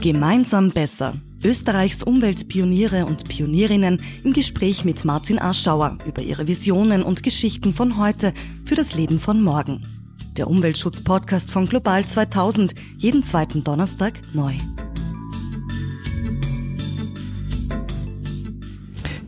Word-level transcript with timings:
Gemeinsam 0.00 0.70
besser. 0.70 1.12
Österreichs 1.44 2.02
Umweltpioniere 2.02 3.04
und 3.04 3.28
Pionierinnen 3.28 4.00
im 4.24 4.32
Gespräch 4.32 4.86
mit 4.86 5.04
Martin 5.04 5.38
Aschauer 5.38 5.98
über 6.06 6.22
ihre 6.22 6.48
Visionen 6.48 7.02
und 7.02 7.22
Geschichten 7.22 7.74
von 7.74 7.98
heute 7.98 8.32
für 8.64 8.76
das 8.76 8.94
Leben 8.94 9.18
von 9.18 9.42
morgen. 9.42 9.84
Der 10.38 10.48
Umweltschutz-Podcast 10.48 11.50
von 11.50 11.66
Global 11.66 12.02
2000, 12.02 12.74
jeden 12.96 13.22
zweiten 13.22 13.62
Donnerstag 13.62 14.14
neu. 14.32 14.54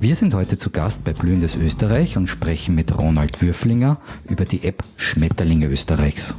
Wir 0.00 0.16
sind 0.16 0.32
heute 0.32 0.56
zu 0.56 0.70
Gast 0.70 1.04
bei 1.04 1.12
Blühendes 1.12 1.54
Österreich 1.54 2.16
und 2.16 2.28
sprechen 2.28 2.74
mit 2.74 2.98
Ronald 2.98 3.42
Würflinger 3.42 3.98
über 4.26 4.46
die 4.46 4.64
App 4.64 4.82
Schmetterlinge 4.96 5.66
Österreichs. 5.66 6.34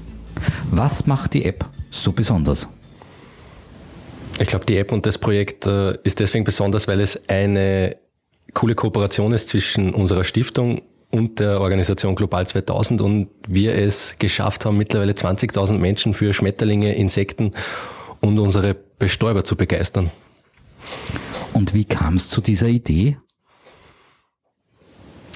Was 0.72 1.06
macht 1.06 1.36
die 1.36 1.46
App 1.46 1.70
so 1.92 2.12
besonders? 2.12 2.68
Ich 4.40 4.48
glaube, 4.48 4.66
die 4.66 4.78
App 4.78 4.92
und 4.92 5.06
das 5.06 5.18
Projekt 5.18 5.68
äh, 5.68 5.98
ist 6.04 6.20
deswegen 6.20 6.44
besonders, 6.44 6.88
weil 6.88 7.00
es 7.02 7.30
eine 7.30 7.98
coole 8.54 8.76
Kooperation 8.76 9.32
ist 9.32 9.50
zwischen 9.50 9.94
unserer 9.94 10.24
Stiftung 10.24 10.82
und 11.12 11.40
der 11.40 11.62
Organisation 11.62 12.16
Global 12.16 12.46
2000 12.48 13.02
und 13.02 13.30
wir 13.48 13.76
es 13.76 14.16
geschafft 14.18 14.66
haben, 14.66 14.78
mittlerweile 14.78 15.14
20.000 15.14 15.78
Menschen 15.78 16.14
für 16.14 16.34
Schmetterlinge, 16.34 16.96
Insekten 16.96 17.52
und 18.22 18.40
unsere 18.40 18.74
Bestäuber 18.74 19.44
zu 19.44 19.56
begeistern. 19.56 20.10
Und 21.54 21.74
wie 21.76 21.86
kam 21.86 22.16
es 22.16 22.30
zu 22.30 22.42
dieser 22.42 22.68
Idee? 22.68 23.18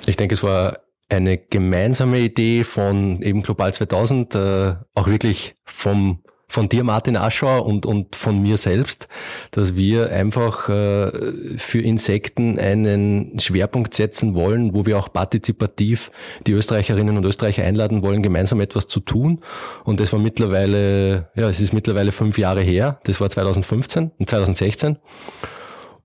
Ich 0.07 0.17
denke, 0.17 0.33
es 0.33 0.41
war 0.41 0.79
eine 1.09 1.37
gemeinsame 1.37 2.19
Idee 2.19 2.63
von 2.63 3.21
eben 3.21 3.43
Global 3.43 3.71
2000, 3.73 4.35
äh, 4.35 4.75
auch 4.95 5.07
wirklich 5.07 5.55
vom 5.63 6.23
von 6.57 6.69
dir, 6.69 6.83
Martin 6.83 7.15
Aschauer, 7.15 7.67
und, 7.67 7.85
und 7.85 8.15
von 8.15 8.41
mir 8.41 8.57
selbst, 8.57 9.07
dass 9.51 9.75
wir 9.75 10.09
einfach 10.09 10.69
äh, 10.69 11.11
für 11.55 11.81
Insekten 11.81 12.57
einen 12.57 13.37
Schwerpunkt 13.37 13.93
setzen 13.93 14.33
wollen, 14.33 14.73
wo 14.73 14.87
wir 14.87 14.97
auch 14.97 15.13
partizipativ 15.13 16.09
die 16.47 16.53
Österreicherinnen 16.53 17.15
und 17.15 17.25
Österreicher 17.25 17.63
einladen 17.63 18.01
wollen, 18.01 18.23
gemeinsam 18.23 18.59
etwas 18.59 18.87
zu 18.87 19.01
tun. 19.01 19.41
Und 19.83 19.99
das 19.99 20.11
war 20.13 20.19
mittlerweile, 20.19 21.29
ja, 21.35 21.47
es 21.47 21.59
ist 21.59 21.73
mittlerweile 21.73 22.11
fünf 22.11 22.39
Jahre 22.39 22.61
her. 22.61 22.99
Das 23.03 23.21
war 23.21 23.29
2015 23.29 24.13
und 24.17 24.27
2016. 24.27 24.97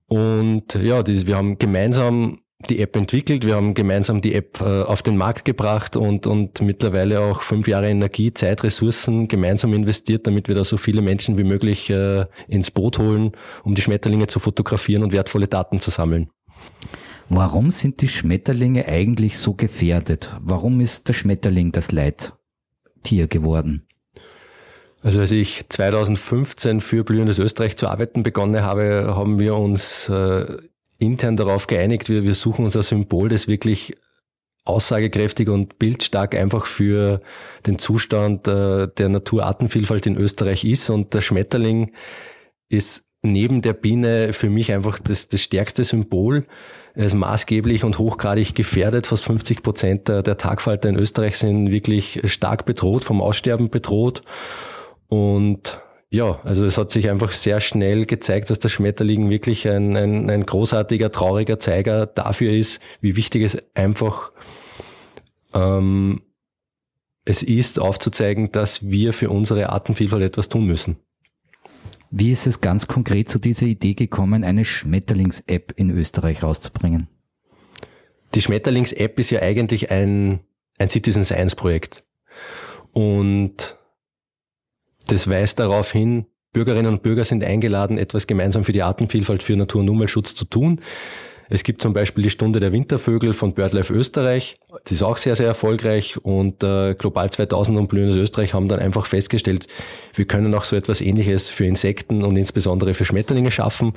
Und 0.05 0.75
ja, 0.75 1.01
die, 1.01 1.25
wir 1.25 1.35
haben 1.35 1.57
gemeinsam 1.57 2.42
die 2.67 2.79
App 2.79 2.95
entwickelt, 2.95 3.45
wir 3.45 3.55
haben 3.55 3.73
gemeinsam 3.73 4.21
die 4.21 4.33
App 4.33 4.61
äh, 4.61 4.83
auf 4.83 5.01
den 5.01 5.17
Markt 5.17 5.45
gebracht 5.45 5.95
und, 5.95 6.27
und 6.27 6.61
mittlerweile 6.61 7.21
auch 7.21 7.41
fünf 7.41 7.67
Jahre 7.67 7.89
Energie, 7.89 8.33
Zeit, 8.33 8.63
Ressourcen 8.63 9.27
gemeinsam 9.27 9.73
investiert, 9.73 10.27
damit 10.27 10.47
wir 10.47 10.55
da 10.55 10.63
so 10.63 10.77
viele 10.77 11.01
Menschen 11.01 11.37
wie 11.37 11.43
möglich 11.43 11.89
äh, 11.89 12.25
ins 12.47 12.71
Boot 12.71 12.99
holen, 12.99 13.31
um 13.63 13.75
die 13.75 13.81
Schmetterlinge 13.81 14.27
zu 14.27 14.39
fotografieren 14.39 15.03
und 15.03 15.13
wertvolle 15.13 15.47
Daten 15.47 15.79
zu 15.79 15.91
sammeln. 15.91 16.29
Warum 17.29 17.71
sind 17.71 18.01
die 18.01 18.09
Schmetterlinge 18.09 18.87
eigentlich 18.87 19.37
so 19.37 19.53
gefährdet? 19.53 20.35
Warum 20.41 20.81
ist 20.81 21.07
der 21.07 21.13
Schmetterling 21.13 21.71
das 21.71 21.91
Leittier 21.91 23.27
geworden? 23.27 23.87
Also 25.01 25.19
als 25.19 25.31
ich 25.31 25.67
2015 25.67 26.79
für 26.79 27.03
Blühendes 27.03 27.37
Österreich 27.37 27.75
zu 27.75 27.87
arbeiten 27.87 28.23
begonnen 28.23 28.63
habe, 28.63 29.13
haben 29.15 29.39
wir 29.39 29.55
uns 29.55 30.07
äh, 30.07 30.45
intern 30.99 31.35
darauf 31.35 31.67
geeinigt, 31.67 32.09
wir, 32.09 32.23
wir 32.23 32.33
suchen 32.33 32.65
uns 32.65 32.75
ein 32.75 32.83
Symbol, 32.83 33.29
das 33.29 33.47
wirklich 33.47 33.95
aussagekräftig 34.65 35.49
und 35.49 35.77
bildstark 35.77 36.35
einfach 36.35 36.65
für 36.65 37.21
den 37.65 37.79
Zustand 37.79 38.47
äh, 38.47 38.87
der 38.87 39.09
Naturartenvielfalt 39.09 40.05
in 40.07 40.15
Österreich 40.15 40.63
ist. 40.63 40.89
Und 40.89 41.13
der 41.13 41.21
Schmetterling 41.21 41.91
ist 42.69 43.03
neben 43.21 43.61
der 43.61 43.73
Biene 43.73 44.33
für 44.33 44.49
mich 44.49 44.71
einfach 44.71 44.99
das, 44.99 45.27
das 45.27 45.41
stärkste 45.41 45.83
Symbol. 45.83 46.45
Er 46.93 47.05
ist 47.05 47.15
maßgeblich 47.15 47.83
und 47.83 47.97
hochgradig 47.97 48.55
gefährdet. 48.55 49.07
Fast 49.07 49.25
50 49.25 49.63
Prozent 49.63 50.07
der, 50.07 50.21
der 50.21 50.37
Tagfalter 50.37 50.89
in 50.89 50.95
Österreich 50.95 51.37
sind 51.37 51.71
wirklich 51.71 52.21
stark 52.25 52.65
bedroht, 52.65 53.03
vom 53.03 53.21
Aussterben 53.21 53.69
bedroht. 53.69 54.21
Und 55.07 55.81
ja, 56.13 56.39
also 56.43 56.63
es 56.63 56.77
hat 56.77 56.91
sich 56.91 57.09
einfach 57.09 57.31
sehr 57.31 57.59
schnell 57.59 58.05
gezeigt, 58.05 58.51
dass 58.51 58.59
der 58.59 58.69
Schmetterling 58.69 59.31
wirklich 59.31 59.67
ein, 59.67 59.97
ein, 59.97 60.29
ein 60.29 60.45
großartiger, 60.45 61.11
trauriger 61.11 61.57
Zeiger 61.57 62.05
dafür 62.05 62.53
ist, 62.53 62.79
wie 63.01 63.15
wichtig 63.15 63.41
es 63.41 63.57
einfach 63.73 64.31
ähm, 65.55 66.21
es 67.25 67.41
ist, 67.41 67.79
aufzuzeigen, 67.79 68.51
dass 68.51 68.87
wir 68.87 69.11
für 69.11 69.31
unsere 69.31 69.69
Artenvielfalt 69.69 70.21
etwas 70.21 70.49
tun 70.49 70.67
müssen. 70.67 70.97
Wie 72.11 72.29
ist 72.29 72.45
es 72.45 72.61
ganz 72.61 72.87
konkret 72.87 73.27
zu 73.27 73.39
dieser 73.39 73.65
Idee 73.65 73.95
gekommen, 73.95 74.43
eine 74.43 74.65
Schmetterlings-App 74.65 75.73
in 75.77 75.89
Österreich 75.89 76.43
rauszubringen? 76.43 77.07
Die 78.35 78.41
Schmetterlings-App 78.41 79.19
ist 79.19 79.31
ja 79.31 79.41
eigentlich 79.41 79.89
ein, 79.89 80.41
ein 80.77 80.89
Citizen 80.89 81.23
Science 81.23 81.55
Projekt. 81.55 82.03
Und 82.91 83.79
das 85.07 85.29
weist 85.29 85.59
darauf 85.59 85.91
hin, 85.91 86.25
Bürgerinnen 86.53 86.93
und 86.93 87.01
Bürger 87.01 87.25
sind 87.25 87.43
eingeladen, 87.43 87.97
etwas 87.97 88.27
gemeinsam 88.27 88.63
für 88.63 88.71
die 88.71 88.83
Artenvielfalt, 88.83 89.41
für 89.41 89.55
Natur- 89.55 89.81
und 89.81 89.89
Umweltschutz 89.89 90.35
zu 90.35 90.45
tun. 90.45 90.81
Es 91.53 91.63
gibt 91.63 91.83
zum 91.83 91.93
Beispiel 91.93 92.23
die 92.23 92.31
Stunde 92.31 92.59
der 92.59 92.71
Wintervögel 92.71 93.31
von 93.33 93.53
BirdLife 93.53 93.93
Österreich. 93.93 94.55
Das 94.85 94.91
ist 94.91 95.03
auch 95.03 95.17
sehr, 95.17 95.35
sehr 95.35 95.45
erfolgreich 95.45 96.17
und 96.17 96.63
äh, 96.63 96.95
Global 96.95 97.29
2000 97.29 97.77
und 97.77 97.89
Blühendes 97.89 98.17
Österreich 98.17 98.55
haben 98.55 98.67
dann 98.67 98.79
einfach 98.79 99.05
festgestellt, 99.05 99.67
wir 100.15 100.25
können 100.25 100.51
auch 100.55 100.63
so 100.63 100.75
etwas 100.75 100.99
Ähnliches 100.99 101.51
für 101.51 101.65
Insekten 101.65 102.23
und 102.23 102.39
insbesondere 102.39 102.95
für 102.95 103.05
Schmetterlinge 103.05 103.51
schaffen 103.51 103.93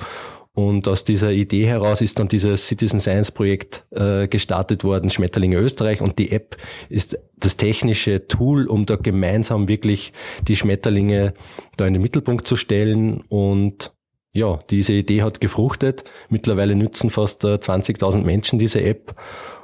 und 0.57 0.87
aus 0.87 1.03
dieser 1.03 1.31
Idee 1.31 1.67
heraus 1.67 2.01
ist 2.01 2.17
dann 2.17 2.27
dieses 2.27 2.67
Citizen 2.67 2.99
Science 2.99 3.31
Projekt 3.31 3.85
äh, 3.91 4.27
gestartet 4.27 4.83
worden, 4.83 5.11
Schmetterlinge 5.11 5.57
Österreich. 5.57 6.01
Und 6.01 6.17
die 6.17 6.31
App 6.31 6.57
ist 6.89 7.19
das 7.39 7.57
technische 7.57 8.27
Tool, 8.27 8.65
um 8.65 8.87
da 8.87 8.95
gemeinsam 8.95 9.67
wirklich 9.67 10.13
die 10.47 10.55
Schmetterlinge 10.55 11.35
da 11.75 11.85
in 11.85 11.93
den 11.93 12.01
Mittelpunkt 12.01 12.47
zu 12.47 12.55
stellen. 12.55 13.21
Und 13.29 13.91
ja, 14.31 14.59
diese 14.69 14.93
Idee 14.93 15.23
hat 15.23 15.41
gefruchtet. 15.41 16.03
Mittlerweile 16.29 16.75
nützen 16.75 17.09
fast 17.09 17.43
äh, 17.43 17.55
20.000 17.55 18.23
Menschen 18.23 18.59
diese 18.59 18.81
App 18.81 19.15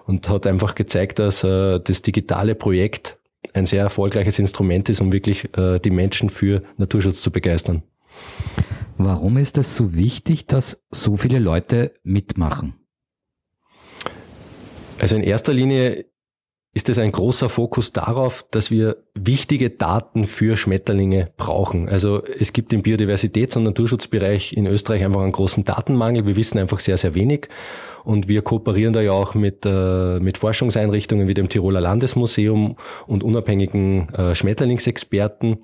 und 0.05 0.29
hat 0.29 0.47
einfach 0.47 0.75
gezeigt, 0.75 1.19
dass 1.19 1.43
äh, 1.43 1.79
das 1.79 2.01
digitale 2.01 2.55
Projekt 2.55 3.17
ein 3.53 3.65
sehr 3.65 3.81
erfolgreiches 3.81 4.39
Instrument 4.39 4.89
ist, 4.89 5.01
um 5.01 5.11
wirklich 5.11 5.55
äh, 5.57 5.79
die 5.79 5.91
Menschen 5.91 6.29
für 6.29 6.63
Naturschutz 6.77 7.21
zu 7.21 7.31
begeistern. 7.31 7.83
Warum 8.97 9.37
ist 9.37 9.57
es 9.57 9.75
so 9.75 9.93
wichtig, 9.93 10.47
dass 10.47 10.83
so 10.91 11.17
viele 11.17 11.39
Leute 11.39 11.93
mitmachen? 12.03 12.75
Also 14.99 15.15
in 15.15 15.23
erster 15.23 15.53
Linie 15.53 16.05
ist 16.75 16.89
es 16.89 16.97
ein 16.97 17.11
großer 17.11 17.49
Fokus 17.49 17.93
darauf, 17.93 18.45
dass 18.49 18.71
wir 18.71 18.97
wichtige 19.13 19.69
Daten 19.69 20.25
für 20.25 20.57
Schmetterlinge 20.57 21.29
brauchen. 21.37 21.87
Also 21.87 22.23
es 22.25 22.51
gibt 22.51 22.73
im 22.73 22.81
Biodiversitäts- 22.81 23.55
und 23.55 23.63
Naturschutzbereich 23.63 24.53
in 24.53 24.65
Österreich 24.65 25.05
einfach 25.05 25.21
einen 25.21 25.31
großen 25.31 25.65
Datenmangel. 25.65 26.25
Wir 26.25 26.35
wissen 26.35 26.57
einfach 26.57 26.79
sehr, 26.79 26.97
sehr 26.97 27.13
wenig. 27.13 27.47
Und 28.03 28.27
wir 28.27 28.41
kooperieren 28.41 28.91
da 28.91 29.01
ja 29.01 29.11
auch 29.11 29.35
mit, 29.35 29.65
äh, 29.65 30.19
mit 30.19 30.39
Forschungseinrichtungen 30.39 31.27
wie 31.27 31.35
dem 31.35 31.47
Tiroler 31.47 31.79
Landesmuseum 31.79 32.75
und 33.05 33.23
unabhängigen 33.23 34.09
äh, 34.09 34.33
Schmetterlingsexperten. 34.33 35.59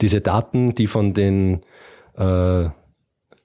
Diese 0.00 0.20
Daten, 0.20 0.74
die 0.74 0.86
von 0.86 1.12
den 1.12 1.62
äh, 2.16 2.68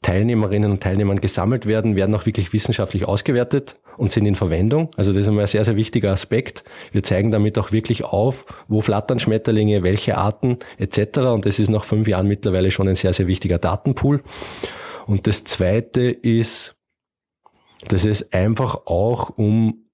Teilnehmerinnen 0.02 0.72
und 0.72 0.82
Teilnehmern 0.82 1.20
gesammelt 1.20 1.66
werden, 1.66 1.96
werden 1.96 2.14
auch 2.16 2.26
wirklich 2.26 2.54
wissenschaftlich 2.54 3.06
ausgewertet 3.06 3.80
und 3.98 4.12
sind 4.12 4.26
in 4.26 4.36
Verwendung. 4.36 4.90
Also 4.96 5.12
das 5.12 5.22
ist 5.22 5.28
einmal 5.28 5.46
ein 5.46 5.48
sehr, 5.48 5.66
sehr 5.66 5.76
wichtiger 5.76 6.12
Aspekt. 6.12 6.64
Wir 6.92 7.04
zeigen 7.04 7.32
damit 7.32 7.58
auch 7.58 7.72
wirklich 7.72 8.04
auf, 8.04 8.46
wo 8.68 8.82
flattern 8.82 9.20
Schmetterlinge, 9.20 9.84
welche 9.84 10.18
Arten 10.18 10.60
etc. 10.78 11.20
Und 11.20 11.46
das 11.46 11.60
ist 11.60 11.70
nach 11.70 11.84
fünf 11.84 12.08
Jahren 12.08 12.28
mittlerweile 12.28 12.72
schon 12.72 12.88
ein 12.88 12.96
sehr, 12.96 13.14
sehr 13.14 13.28
wichtiger 13.28 13.58
Datenpool. 13.58 14.24
Und 15.08 15.26
das 15.26 15.44
Zweite 15.46 16.04
ist, 16.04 16.76
dass 17.88 18.06
es 18.06 18.32
einfach 18.34 18.86
auch 18.86 19.30
um 19.38 19.88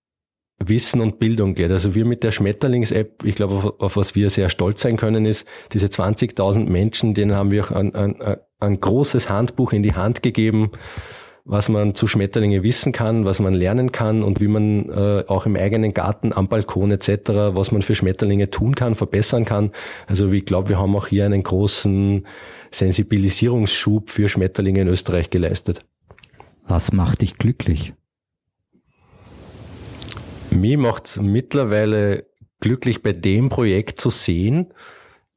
Wissen 0.60 1.02
und 1.02 1.20
Bildung 1.20 1.56
geht. 1.56 1.72
Also 1.72 1.96
wir 1.96 2.06
mit 2.06 2.24
der 2.24 2.32
Schmetterlings-App, 2.32 3.24
ich 3.24 3.36
glaube, 3.36 3.56
auf, 3.56 3.80
auf, 3.80 3.98
was 3.98 4.16
wir 4.16 4.30
sehr 4.30 4.50
stolz 4.50 4.82
sein 4.82 4.98
können, 4.98 5.26
ist, 5.26 5.48
diese 5.72 5.88
20.000 5.88 6.70
Menschen, 6.70 7.14
denen 7.14 7.34
haben 7.34 7.52
wir 7.52 7.76
ein, 7.76 7.94
ein, 7.96 8.22
ein 8.64 8.80
großes 8.80 9.30
Handbuch 9.30 9.74
in 9.74 9.84
die 9.84 9.94
Hand 9.94 10.24
gegeben, 10.24 10.72
was 11.46 11.68
man 11.68 11.94
zu 11.94 12.08
Schmetterlinge 12.08 12.64
wissen 12.64 12.94
kann, 12.94 13.26
was 13.26 13.40
man 13.40 13.54
lernen 13.54 13.92
kann 13.92 14.24
und 14.24 14.40
wie 14.40 14.48
man 14.48 14.90
äh, 14.90 15.26
auch 15.28 15.46
im 15.46 15.58
eigenen 15.58 15.94
Garten, 15.94 16.32
am 16.32 16.48
Balkon 16.48 16.92
etc., 16.92 17.10
was 17.54 17.72
man 17.72 17.82
für 17.82 17.96
Schmetterlinge 17.96 18.50
tun 18.50 18.76
kann, 18.76 18.96
verbessern 18.96 19.44
kann. 19.44 19.72
Also 20.08 20.32
ich 20.32 20.46
glaube, 20.46 20.70
wir 20.70 20.80
haben 20.80 20.96
auch 20.96 21.08
hier 21.08 21.26
einen 21.26 21.44
großen 21.44 22.26
Sensibilisierungsschub 22.72 24.10
für 24.10 24.30
Schmetterlinge 24.30 24.82
in 24.82 24.88
Österreich 24.88 25.30
geleistet. 25.30 25.82
Was 26.66 26.94
macht 26.94 27.22
dich 27.22 27.38
glücklich? 27.38 27.94
Mir 30.50 30.78
macht 30.78 31.08
es 31.08 31.20
mittlerweile 31.20 32.26
glücklich, 32.62 33.04
bei 33.04 33.12
dem 33.12 33.50
Projekt 33.50 34.00
zu 34.00 34.10
sehen, 34.10 34.74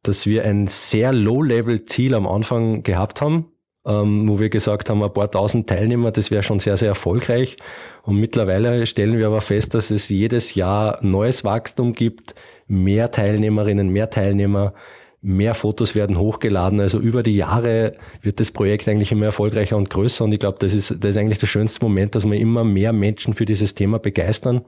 dass 0.09 0.27
wir 0.27 0.45
ein 0.45 0.67
sehr 0.67 1.13
Low-Level-Ziel 1.13 2.15
am 2.15 2.27
Anfang 2.27 2.83
gehabt 2.83 3.21
haben. 3.23 3.47
ähm, 3.87 4.29
wo 4.29 4.41
wir 4.41 4.51
gesagt 4.51 4.91
haben, 4.91 5.03
ein 5.03 5.13
paar 5.13 5.31
tausend 5.31 5.69
Teilnehmer, 5.69 6.11
das 6.11 6.31
wäre 6.31 6.43
schon 6.43 6.59
sehr, 6.59 6.77
sehr 6.77 6.89
erfolgreich. 6.89 7.57
Und 8.03 8.17
mittlerweile 8.17 8.85
stellen 8.85 9.17
wir 9.17 9.27
aber 9.27 9.41
fest, 9.41 9.75
dass 9.75 9.91
es 9.91 10.09
jedes 10.09 10.55
Jahr 10.57 10.99
neues 11.03 11.45
Wachstum 11.45 11.93
gibt, 11.93 12.35
mehr 12.67 13.13
Teilnehmerinnen, 13.13 13.89
mehr 13.89 14.11
Teilnehmer, 14.11 14.75
mehr 15.23 15.55
Fotos 15.55 15.95
werden 15.95 16.19
hochgeladen. 16.19 16.81
Also 16.81 16.99
über 16.99 17.23
die 17.23 17.37
Jahre 17.37 17.93
wird 18.23 18.41
das 18.41 18.51
Projekt 18.51 18.89
eigentlich 18.89 19.13
immer 19.13 19.27
erfolgreicher 19.27 19.77
und 19.77 19.89
größer. 19.89 20.25
Und 20.25 20.33
ich 20.33 20.41
glaube, 20.41 20.59
das 20.61 20.75
ist, 20.75 20.91
das 20.91 21.11
ist 21.11 21.17
eigentlich 21.17 21.39
der 21.39 21.47
schönste 21.47 21.85
Moment, 21.85 22.17
dass 22.17 22.29
wir 22.29 22.39
immer 22.39 22.65
mehr 22.65 22.93
Menschen 22.93 23.35
für 23.35 23.45
dieses 23.45 23.75
Thema 23.75 23.99
begeistern. 24.01 24.63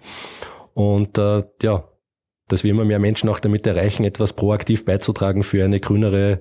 Und 0.74 1.18
äh, 1.18 1.42
ja, 1.62 1.84
dass 2.48 2.64
wir 2.64 2.70
immer 2.70 2.84
mehr 2.84 2.98
Menschen 2.98 3.28
auch 3.28 3.40
damit 3.40 3.66
erreichen, 3.66 4.04
etwas 4.04 4.32
proaktiv 4.32 4.84
beizutragen 4.84 5.42
für 5.42 5.64
eine 5.64 5.80
grünere 5.80 6.40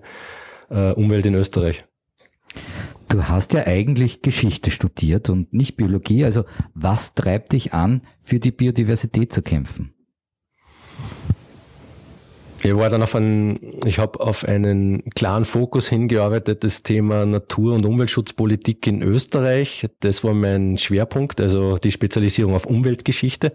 äh, 0.70 0.92
Umwelt 0.94 1.26
in 1.26 1.36
Österreich. 1.36 1.86
Du 3.10 3.24
hast 3.24 3.54
ja 3.54 3.66
eigentlich 3.66 4.22
Geschichte 4.22 4.70
studiert 4.72 5.30
und 5.30 5.54
nicht 5.54 5.78
Biologie. 5.78 6.26
Also 6.26 6.44
was 6.74 7.14
treibt 7.14 7.54
dich 7.54 7.74
an, 7.74 8.02
für 8.20 8.40
die 8.40 8.52
Biodiversität 8.52 9.32
zu 9.32 9.42
kämpfen? 9.42 9.94
Ich 12.64 12.76
war 12.76 12.90
dann 12.90 13.04
auf 13.04 13.16
einen, 13.16 13.60
ich 13.86 14.00
habe 14.00 14.20
auf 14.20 14.44
einen 14.44 15.10
klaren 15.12 15.46
Fokus 15.46 15.88
hingearbeitet, 15.88 16.64
das 16.64 16.84
Thema 16.84 17.26
Natur- 17.26 17.76
und 17.76 17.86
Umweltschutzpolitik 17.86 18.86
in 18.88 19.02
Österreich. 19.04 19.88
Das 20.00 20.24
war 20.24 20.34
mein 20.34 20.78
Schwerpunkt, 20.78 21.40
also 21.40 21.78
die 21.78 21.92
Spezialisierung 21.92 22.56
auf 22.56 22.66
Umweltgeschichte. 22.66 23.54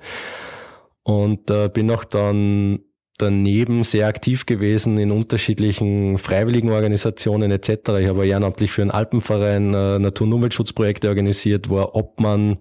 Und 1.04 1.50
äh, 1.50 1.68
bin 1.68 1.90
auch 1.90 2.04
dann 2.04 2.80
daneben 3.18 3.84
sehr 3.84 4.06
aktiv 4.06 4.46
gewesen 4.46 4.98
in 4.98 5.12
unterschiedlichen 5.12 6.18
freiwilligen 6.18 6.70
Organisationen 6.70 7.50
etc. 7.50 7.68
Ich 8.00 8.08
habe 8.08 8.26
ehrenamtlich 8.26 8.72
für 8.72 8.82
einen 8.82 8.90
Alpenverein 8.90 9.74
äh, 9.74 9.98
Natur- 9.98 10.26
und 10.26 10.32
Umweltschutzprojekte 10.34 11.08
organisiert, 11.08 11.70
war 11.70 11.94
Obmann 11.94 12.58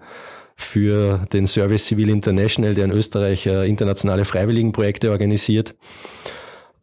für 0.56 1.26
den 1.34 1.48
Service 1.48 1.88
Civil 1.88 2.10
International, 2.10 2.76
der 2.76 2.86
in 2.86 2.92
Österreich 2.92 3.46
äh, 3.48 3.68
internationale 3.68 4.26
Freiwilligenprojekte 4.26 5.10
organisiert. 5.10 5.76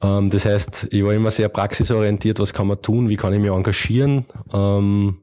Ähm, 0.03 0.31
das 0.31 0.45
heißt, 0.45 0.89
ich 0.91 1.05
war 1.05 1.15
immer 1.15 1.31
sehr 1.31 1.49
praxisorientiert, 1.49 2.41
was 2.41 2.53
kann 2.53 2.67
man 2.67 2.83
tun, 2.83 3.09
wie 3.09 3.17
kann 3.17 3.33
ich 3.33 3.41
mich 3.41 3.51
engagieren. 3.51 4.27
Ähm, 4.53 5.19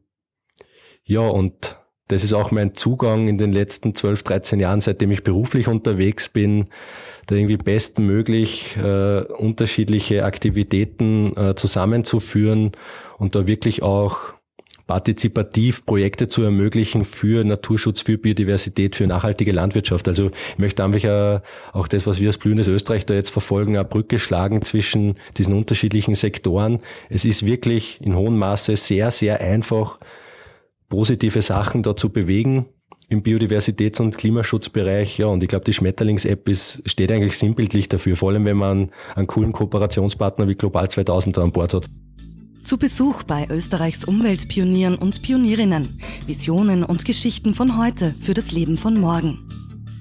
ja, 1.04 1.22
und 1.22 1.78
das 2.08 2.24
ist 2.24 2.34
auch 2.34 2.52
mein 2.52 2.76
Zugang 2.76 3.28
in 3.28 3.38
den 3.38 3.52
letzten 3.52 3.96
12, 3.96 4.24
13 4.24 4.60
Jahren, 4.60 4.82
seitdem 4.82 5.12
ich 5.12 5.24
beruflich 5.24 5.68
unterwegs 5.68 6.30
bin, 6.30 6.66
da 7.26 7.36
irgendwie 7.36 7.58
bestmöglich 7.58 8.78
äh, 8.78 9.22
unterschiedliche 9.22 10.24
Aktivitäten 10.24 11.36
äh, 11.36 11.56
zusammenzuführen 11.56 12.74
und 13.18 13.36
da 13.36 13.48
wirklich 13.48 13.82
auch 13.82 14.36
partizipativ 14.88 15.86
Projekte 15.86 16.28
zu 16.28 16.44
ermöglichen 16.44 17.04
für 17.04 17.44
Naturschutz, 17.44 18.02
für 18.02 18.18
Biodiversität, 18.20 18.96
für 18.96 19.08
nachhaltige 19.08 19.52
Landwirtschaft. 19.52 20.08
Also 20.08 20.30
ich 20.52 20.58
möchte 20.58 20.84
einfach 20.84 21.04
äh, 21.04 21.40
auch 21.74 21.88
das, 21.88 22.06
was 22.06 22.20
wir 22.20 22.30
als 22.30 22.38
blühendes 22.38 22.68
Österreich 22.68 23.06
da 23.06 23.16
jetzt 23.16 23.32
verfolgen, 23.32 23.76
eine 23.78 23.86
Brücke 23.86 24.20
schlagen 24.20 24.62
zwischen 24.62 25.16
diesen 25.38 25.54
unterschiedlichen 25.54 26.14
Sektoren. 26.14 26.80
Es 27.10 27.26
ist 27.26 27.46
wirklich 27.46 28.00
in 28.02 28.16
hohem 28.16 28.38
Maße 28.38 28.76
sehr, 28.76 29.10
sehr 29.10 29.42
einfach, 29.42 30.00
positive 30.90 31.42
Sachen 31.42 31.84
da 31.84 31.96
zu 31.96 32.10
bewegen 32.10 32.68
im 33.10 33.24
Biodiversitäts- 33.24 34.02
und 34.02 34.18
Klimaschutzbereich. 34.18 35.18
Ja, 35.18 35.28
und 35.28 35.44
ich 35.44 35.50
glaube, 35.50 35.66
die 35.66 35.74
Schmetterlings-App 35.74 36.50
steht 36.86 37.12
eigentlich 37.12 37.38
sinnbildlich 37.38 37.90
dafür, 37.90 38.16
vor 38.16 38.32
allem 38.32 38.46
wenn 38.46 38.58
man 38.58 38.92
einen 39.16 39.28
coolen 39.28 39.52
Kooperationspartner 39.52 40.48
wie 40.48 40.56
Global 40.56 40.90
2000 40.90 41.38
da 41.38 41.44
an 41.44 41.52
Bord 41.52 41.74
hat. 41.74 41.86
Zu 42.64 42.80
Besuch 42.80 43.24
bei 43.24 43.48
Österreichs 43.50 44.06
Umweltpionieren 44.06 44.96
und 44.96 45.22
Pionierinnen. 45.22 46.00
Visionen 46.26 46.84
und 46.84 47.06
Geschichten 47.06 47.54
von 47.54 47.78
heute 47.78 48.16
für 48.20 48.34
das 48.34 48.52
Leben 48.52 48.78
von 48.78 49.00
morgen. 49.00 49.46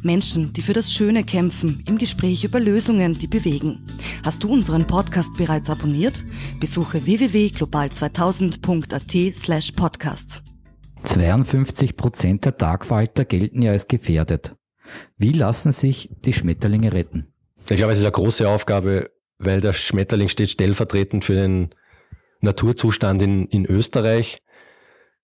Menschen, 0.04 0.52
die 0.52 0.62
für 0.62 0.74
das 0.74 0.92
Schöne 0.92 1.24
kämpfen, 1.24 1.82
im 1.86 1.98
Gespräch 1.98 2.44
über 2.44 2.60
Lösungen, 2.60 3.14
die 3.14 3.26
bewegen. 3.26 3.84
Hast 4.22 4.44
du 4.44 4.48
unseren 4.48 4.86
Podcast 4.86 5.36
bereits 5.36 5.68
abonniert? 5.70 6.22
Besuche 6.60 7.04
www.global2000.at 7.04 9.34
slash 9.34 9.72
podcast. 9.72 10.43
52 11.04 11.96
Prozent 11.96 12.44
der 12.44 12.56
Tagfalter 12.56 13.24
gelten 13.24 13.62
ja 13.62 13.72
als 13.72 13.88
gefährdet. 13.88 14.56
Wie 15.16 15.32
lassen 15.32 15.72
sich 15.72 16.10
die 16.24 16.32
Schmetterlinge 16.32 16.92
retten? 16.92 17.32
Ich 17.68 17.76
glaube, 17.76 17.92
es 17.92 17.98
ist 17.98 18.04
eine 18.04 18.12
große 18.12 18.48
Aufgabe, 18.48 19.10
weil 19.38 19.60
der 19.60 19.72
Schmetterling 19.72 20.28
steht 20.28 20.50
stellvertretend 20.50 21.24
für 21.24 21.34
den 21.34 21.70
Naturzustand 22.40 23.22
in, 23.22 23.46
in 23.46 23.64
Österreich. 23.64 24.38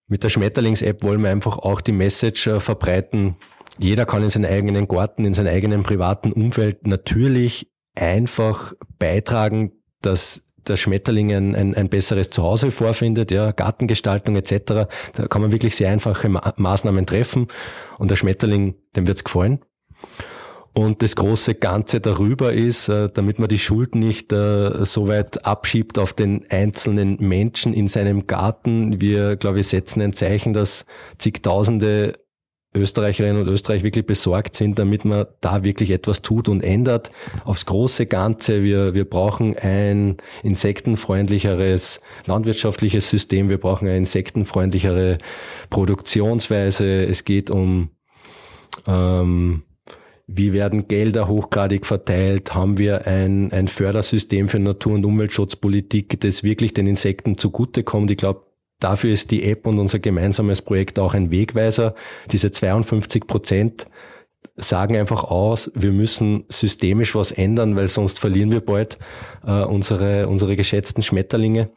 Mit 0.06 0.24
der 0.24 0.30
Schmetterlings-App 0.30 1.02
wollen 1.02 1.22
wir 1.22 1.30
einfach 1.30 1.58
auch 1.58 1.80
die 1.80 1.92
Message 1.92 2.46
äh, 2.46 2.60
verbreiten. 2.60 3.36
Jeder 3.78 4.06
kann 4.06 4.22
in 4.22 4.28
seinem 4.28 4.50
eigenen 4.50 4.88
Garten, 4.88 5.24
in 5.24 5.34
seinem 5.34 5.54
eigenen 5.54 5.82
privaten 5.82 6.32
Umfeld 6.32 6.86
natürlich 6.86 7.70
einfach 7.94 8.72
beitragen, 8.98 9.72
dass 10.02 10.46
der 10.66 10.76
Schmetterling 10.76 11.32
ein, 11.32 11.54
ein, 11.54 11.74
ein 11.74 11.88
besseres 11.88 12.30
Zuhause 12.30 12.70
vorfindet, 12.70 13.30
ja, 13.30 13.52
Gartengestaltung 13.52 14.36
etc. 14.36 14.86
Da 15.14 15.26
kann 15.28 15.42
man 15.42 15.52
wirklich 15.52 15.76
sehr 15.76 15.90
einfache 15.90 16.28
Ma 16.28 16.52
Maßnahmen 16.56 17.06
treffen 17.06 17.48
und 17.98 18.10
der 18.10 18.16
Schmetterling, 18.16 18.74
dem 18.96 19.06
wird's 19.06 19.24
gefallen. 19.24 19.60
Und 20.72 21.02
das 21.02 21.16
große 21.16 21.56
Ganze 21.56 22.00
darüber 22.00 22.52
ist, 22.52 22.88
äh, 22.88 23.08
damit 23.12 23.38
man 23.40 23.48
die 23.48 23.58
Schuld 23.58 23.96
nicht 23.96 24.32
äh, 24.32 24.84
so 24.84 25.08
weit 25.08 25.44
abschiebt 25.44 25.98
auf 25.98 26.12
den 26.12 26.48
einzelnen 26.48 27.16
Menschen 27.18 27.74
in 27.74 27.88
seinem 27.88 28.28
Garten. 28.28 29.00
Wir, 29.00 29.36
glaube 29.36 29.60
ich, 29.60 29.66
setzen 29.66 30.00
ein 30.00 30.12
Zeichen, 30.12 30.52
dass 30.52 30.86
zigtausende 31.18 32.12
Österreicherinnen 32.74 33.42
und 33.42 33.48
Österreich 33.48 33.82
wirklich 33.82 34.06
besorgt 34.06 34.54
sind, 34.54 34.78
damit 34.78 35.04
man 35.04 35.26
da 35.40 35.64
wirklich 35.64 35.90
etwas 35.90 36.22
tut 36.22 36.48
und 36.48 36.62
ändert. 36.62 37.10
Aufs 37.44 37.66
große 37.66 38.06
Ganze, 38.06 38.62
wir, 38.62 38.94
wir 38.94 39.04
brauchen 39.04 39.56
ein 39.56 40.18
insektenfreundlicheres 40.42 42.00
landwirtschaftliches 42.26 43.10
System, 43.10 43.50
wir 43.50 43.58
brauchen 43.58 43.88
eine 43.88 43.96
insektenfreundlichere 43.96 45.18
Produktionsweise. 45.68 47.04
Es 47.04 47.24
geht 47.24 47.50
um 47.50 47.90
ähm, 48.86 49.64
wie 50.32 50.52
werden 50.52 50.86
Gelder 50.86 51.26
hochgradig 51.26 51.86
verteilt? 51.86 52.54
Haben 52.54 52.78
wir 52.78 53.06
ein, 53.06 53.52
ein 53.52 53.66
Fördersystem 53.66 54.48
für 54.48 54.60
Natur- 54.60 54.94
und 54.94 55.04
Umweltschutzpolitik, 55.04 56.20
das 56.20 56.44
wirklich 56.44 56.72
den 56.72 56.86
Insekten 56.86 57.36
zugutekommt? 57.36 58.12
Ich 58.12 58.16
glaube, 58.16 58.42
dafür 58.80 59.12
ist 59.12 59.30
die 59.30 59.44
App 59.44 59.66
und 59.66 59.78
unser 59.78 59.98
gemeinsames 59.98 60.62
Projekt 60.62 60.98
auch 60.98 61.14
ein 61.14 61.30
Wegweiser. 61.30 61.94
Diese 62.30 62.50
52 62.50 63.26
Prozent 63.26 63.86
sagen 64.56 64.96
einfach 64.96 65.24
aus, 65.24 65.70
wir 65.74 65.92
müssen 65.92 66.44
systemisch 66.48 67.14
was 67.14 67.32
ändern, 67.32 67.76
weil 67.76 67.88
sonst 67.88 68.18
verlieren 68.18 68.52
wir 68.52 68.60
bald 68.60 68.98
äh, 69.46 69.62
unsere, 69.62 70.28
unsere 70.28 70.56
geschätzten 70.56 71.02
Schmetterlinge. 71.02 71.70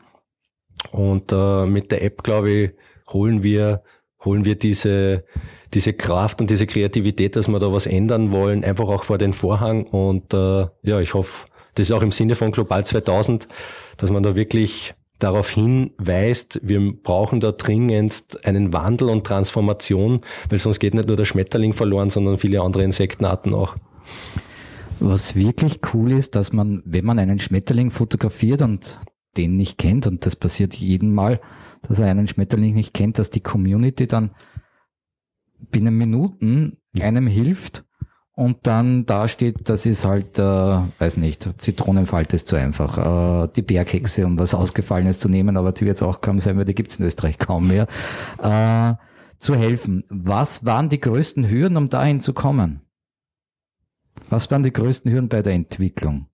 Und 0.91 1.31
äh, 1.31 1.65
mit 1.65 1.91
der 1.91 2.03
App, 2.03 2.24
glaube 2.24 2.51
ich, 2.51 2.72
holen 3.12 3.43
wir, 3.43 3.83
holen 4.24 4.45
wir 4.45 4.55
diese, 4.55 5.25
diese 5.74 5.93
Kraft 5.93 6.41
und 6.41 6.50
diese 6.50 6.67
Kreativität, 6.67 7.36
dass 7.36 7.48
wir 7.48 7.60
da 7.60 7.72
was 7.72 7.86
ändern 7.86 8.31
wollen, 8.31 8.63
einfach 8.63 8.88
auch 8.88 9.03
vor 9.03 9.17
den 9.17 9.33
Vorhang. 9.33 9.86
Und 9.86 10.33
äh, 10.33 10.67
ja, 10.81 11.00
ich 11.00 11.13
hoffe, 11.13 11.48
das 11.75 11.88
ist 11.88 11.91
auch 11.91 12.01
im 12.01 12.12
Sinne 12.12 12.36
von 12.36 12.51
Global 12.51 12.86
2000, 12.86 13.48
dass 13.98 14.12
man 14.12 14.24
da 14.24 14.36
wirklich 14.36 14.93
darauf 15.20 15.50
hinweist, 15.50 16.60
wir 16.63 16.93
brauchen 17.01 17.39
da 17.39 17.51
dringendst 17.51 18.46
einen 18.46 18.74
Wandel 18.74 19.10
und 19.10 19.25
Transformation, 19.25 20.22
weil 20.50 20.60
sonst 20.60 20.79
geht 20.79 20.93
nicht 20.93 21.08
nur 21.08 21.17
der 21.17 21.25
Schmetterling 21.25 21.74
verloren, 21.74 22.10
sondern 22.10 22.38
viele 22.38 22.62
andere 22.62 22.84
Insektenarten 22.84 23.53
auch. 23.53 23.75
Was 25.00 25.36
wirklich 25.36 25.79
cool 25.93 26.12
ist, 26.12 26.36
dass 26.36 26.53
man, 26.53 26.82
wenn 26.86 27.05
man 27.05 27.20
einen 27.20 27.39
Schmetterling 27.39 27.91
fotografiert 27.91 28.62
und 28.62 29.00
den 29.38 29.58
nicht 29.58 29.77
kennt, 29.77 30.08
und 30.08 30.25
das 30.25 30.36
passiert 30.36 30.75
jeden 30.75 31.13
Mal, 31.13 31.39
dass 31.88 32.00
er 32.00 32.08
einen 32.08 32.27
Schmetterling 32.27 32.74
nicht 32.74 32.93
kennt, 32.93 33.20
dass 33.20 33.29
die 33.29 33.41
Community 33.41 34.08
dann 34.08 34.32
binnen 35.72 35.98
Minuten 35.98 36.77
einem 37.00 37.27
hilft 37.27 37.86
und 38.35 38.65
dann 38.65 39.05
da 39.05 39.27
steht, 39.27 39.69
das 39.69 39.85
ist 39.85 40.05
halt, 40.05 40.39
äh, 40.39 40.41
weiß 40.41 41.17
nicht, 41.17 41.49
Zitronenfalte 41.57 42.35
ist 42.35 42.47
zu 42.47 42.55
einfach, 42.55 43.45
äh, 43.45 43.47
die 43.55 43.61
Berghexe, 43.61 44.25
um 44.25 44.39
was 44.39 44.55
Ausgefallenes 44.55 45.19
zu 45.19 45.29
nehmen, 45.29 45.55
aber 45.55 45.71
die 45.71 45.85
wird 45.85 45.97
es 45.97 46.01
auch 46.01 46.21
kaum 46.21 46.39
sein, 46.39 46.57
weil 46.57 46.65
die 46.65 46.73
gibt's 46.73 46.97
in 46.97 47.05
Österreich 47.05 47.37
kaum 47.37 47.67
mehr, 47.67 47.87
äh, 48.41 48.95
zu 49.37 49.55
helfen. 49.55 50.03
Was 50.09 50.65
waren 50.65 50.89
die 50.89 50.99
größten 50.99 51.47
Hürden, 51.47 51.77
um 51.77 51.89
dahin 51.89 52.19
zu 52.19 52.33
kommen? 52.33 52.81
Was 54.29 54.49
waren 54.49 54.63
die 54.63 54.73
größten 54.73 55.11
Hürden 55.11 55.29
bei 55.29 55.43
der 55.43 55.53
Entwicklung? 55.53 56.27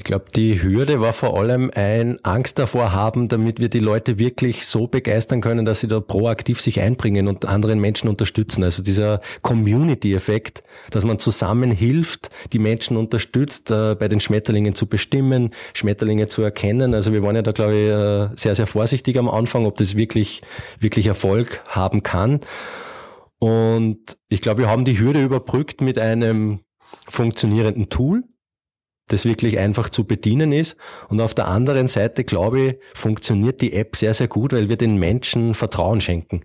Ich 0.00 0.04
glaube, 0.04 0.24
die 0.34 0.62
Hürde 0.62 1.02
war 1.02 1.12
vor 1.12 1.38
allem 1.38 1.70
ein 1.74 2.24
Angst 2.24 2.58
davor 2.58 2.94
haben, 2.94 3.28
damit 3.28 3.60
wir 3.60 3.68
die 3.68 3.80
Leute 3.80 4.18
wirklich 4.18 4.64
so 4.64 4.86
begeistern 4.86 5.42
können, 5.42 5.66
dass 5.66 5.80
sie 5.80 5.88
da 5.88 6.00
proaktiv 6.00 6.58
sich 6.58 6.80
einbringen 6.80 7.28
und 7.28 7.44
anderen 7.44 7.78
Menschen 7.78 8.08
unterstützen. 8.08 8.64
Also 8.64 8.82
dieser 8.82 9.20
Community-Effekt, 9.42 10.62
dass 10.90 11.04
man 11.04 11.18
zusammen 11.18 11.70
hilft, 11.70 12.30
die 12.54 12.58
Menschen 12.58 12.96
unterstützt, 12.96 13.70
äh, 13.70 13.94
bei 13.94 14.08
den 14.08 14.20
Schmetterlingen 14.20 14.74
zu 14.74 14.86
bestimmen, 14.86 15.50
Schmetterlinge 15.74 16.28
zu 16.28 16.40
erkennen. 16.40 16.94
Also 16.94 17.12
wir 17.12 17.22
waren 17.22 17.36
ja 17.36 17.42
da, 17.42 17.52
glaube 17.52 17.74
ich, 17.74 17.90
äh, 17.90 18.36
sehr, 18.36 18.54
sehr 18.54 18.66
vorsichtig 18.66 19.18
am 19.18 19.28
Anfang, 19.28 19.66
ob 19.66 19.76
das 19.76 19.98
wirklich, 19.98 20.40
wirklich 20.78 21.08
Erfolg 21.08 21.62
haben 21.66 22.02
kann. 22.02 22.40
Und 23.38 24.16
ich 24.30 24.40
glaube, 24.40 24.62
wir 24.62 24.70
haben 24.70 24.86
die 24.86 24.98
Hürde 24.98 25.22
überbrückt 25.22 25.82
mit 25.82 25.98
einem 25.98 26.60
funktionierenden 27.06 27.90
Tool, 27.90 28.24
das 29.12 29.24
wirklich 29.24 29.58
einfach 29.58 29.88
zu 29.88 30.04
bedienen 30.04 30.52
ist. 30.52 30.76
Und 31.08 31.20
auf 31.20 31.34
der 31.34 31.48
anderen 31.48 31.88
Seite, 31.88 32.24
glaube 32.24 32.60
ich, 32.60 32.76
funktioniert 32.94 33.60
die 33.60 33.72
App 33.72 33.96
sehr, 33.96 34.14
sehr 34.14 34.28
gut, 34.28 34.52
weil 34.52 34.68
wir 34.68 34.76
den 34.76 34.96
Menschen 34.96 35.54
Vertrauen 35.54 36.00
schenken. 36.00 36.42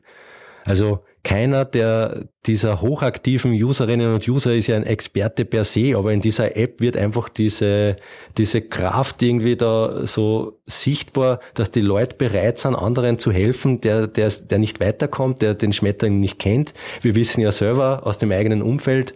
Also 0.65 0.99
keiner 1.23 1.65
der 1.65 2.27
dieser 2.45 2.81
hochaktiven 2.81 3.51
Userinnen 3.51 4.13
und 4.13 4.27
User 4.27 4.53
ist 4.53 4.67
ja 4.67 4.75
ein 4.75 4.85
Experte 4.85 5.43
per 5.43 5.63
se, 5.63 5.97
aber 5.97 6.13
in 6.13 6.21
dieser 6.21 6.55
App 6.55 6.81
wird 6.81 6.95
einfach 6.97 7.29
diese, 7.29 7.95
diese 8.37 8.61
Kraft 8.61 9.23
irgendwie 9.23 9.55
da 9.55 10.05
so 10.05 10.59
sichtbar, 10.67 11.39
dass 11.55 11.71
die 11.71 11.81
Leute 11.81 12.15
bereit 12.15 12.59
sind, 12.59 12.75
anderen 12.75 13.17
zu 13.17 13.31
helfen, 13.31 13.81
der, 13.81 14.05
der, 14.05 14.29
der 14.29 14.59
nicht 14.59 14.79
weiterkommt, 14.79 15.41
der 15.41 15.55
den 15.55 15.73
Schmetterling 15.73 16.19
nicht 16.19 16.37
kennt. 16.37 16.75
Wir 17.01 17.15
wissen 17.15 17.41
ja 17.41 17.51
selber 17.51 18.05
aus 18.05 18.19
dem 18.19 18.31
eigenen 18.31 18.61
Umfeld, 18.61 19.15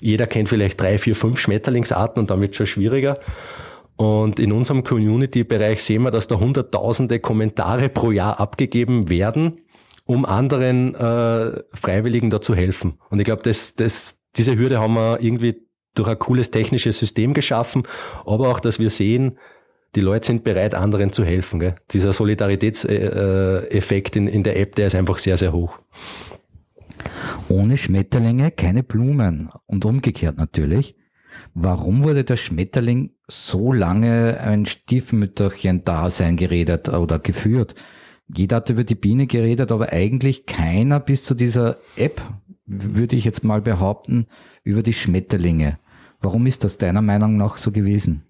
jeder 0.00 0.26
kennt 0.26 0.48
vielleicht 0.48 0.80
drei, 0.80 0.98
vier, 0.98 1.14
fünf 1.14 1.40
Schmetterlingsarten 1.40 2.20
und 2.20 2.30
damit 2.30 2.56
schon 2.56 2.66
schwieriger. 2.66 3.18
Und 3.96 4.40
in 4.40 4.52
unserem 4.52 4.82
Community-Bereich 4.82 5.82
sehen 5.82 6.02
wir, 6.02 6.10
dass 6.10 6.26
da 6.26 6.40
hunderttausende 6.40 7.20
Kommentare 7.20 7.90
pro 7.90 8.10
Jahr 8.10 8.40
abgegeben 8.40 9.10
werden, 9.10 9.60
um 10.06 10.24
anderen 10.24 10.94
äh, 10.94 11.62
Freiwilligen 11.74 12.30
da 12.30 12.40
zu 12.40 12.54
helfen. 12.54 12.94
Und 13.10 13.18
ich 13.18 13.26
glaube, 13.26 13.42
das, 13.42 13.74
das, 13.74 14.16
diese 14.36 14.56
Hürde 14.56 14.80
haben 14.80 14.94
wir 14.94 15.20
irgendwie 15.20 15.56
durch 15.94 16.08
ein 16.08 16.18
cooles 16.18 16.50
technisches 16.50 16.98
System 16.98 17.34
geschaffen, 17.34 17.82
aber 18.24 18.48
auch, 18.48 18.60
dass 18.60 18.78
wir 18.78 18.88
sehen, 18.88 19.36
die 19.96 20.00
Leute 20.00 20.28
sind 20.28 20.44
bereit, 20.44 20.74
anderen 20.74 21.12
zu 21.12 21.24
helfen. 21.24 21.60
Gell? 21.60 21.74
Dieser 21.90 22.12
Solidaritätseffekt 22.12 24.16
in, 24.16 24.28
in 24.28 24.44
der 24.44 24.58
App, 24.58 24.76
der 24.76 24.86
ist 24.86 24.94
einfach 24.94 25.18
sehr, 25.18 25.36
sehr 25.36 25.52
hoch. 25.52 25.78
Ohne 27.50 27.76
Schmetterlinge 27.76 28.52
keine 28.52 28.84
Blumen 28.84 29.50
und 29.66 29.84
umgekehrt 29.84 30.38
natürlich. 30.38 30.94
Warum 31.52 32.04
wurde 32.04 32.22
der 32.22 32.36
Schmetterling 32.36 33.10
so 33.26 33.72
lange 33.72 34.38
ein 34.40 34.66
Stiefmütterchen-Dasein 34.66 36.36
geredet 36.36 36.88
oder 36.88 37.18
geführt? 37.18 37.74
Jeder 38.32 38.56
hat 38.56 38.70
über 38.70 38.84
die 38.84 38.94
Biene 38.94 39.26
geredet, 39.26 39.72
aber 39.72 39.92
eigentlich 39.92 40.46
keiner 40.46 41.00
bis 41.00 41.24
zu 41.24 41.34
dieser 41.34 41.78
App, 41.96 42.22
würde 42.66 43.16
ich 43.16 43.24
jetzt 43.24 43.42
mal 43.42 43.60
behaupten, 43.60 44.28
über 44.62 44.84
die 44.84 44.92
Schmetterlinge. 44.92 45.80
Warum 46.20 46.46
ist 46.46 46.62
das 46.62 46.78
deiner 46.78 47.02
Meinung 47.02 47.36
nach 47.36 47.56
so 47.56 47.72
gewesen? 47.72 48.22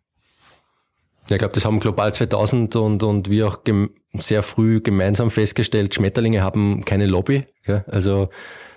Ja, 1.29 1.37
ich 1.37 1.41
glaube, 1.41 1.53
das 1.53 1.67
haben 1.67 1.79
Global 1.79 2.15
2000 2.15 2.75
und, 2.77 3.03
und 3.03 3.31
wir 3.31 3.49
auch 3.49 3.59
sehr 4.15 4.43
früh 4.43 4.81
gemeinsam 4.81 5.29
festgestellt, 5.29 5.95
Schmetterlinge 5.95 6.43
haben 6.43 6.87
keine 6.87 7.05
Lobby. 7.05 7.45
Gell? 7.65 7.85
Also 7.87 8.31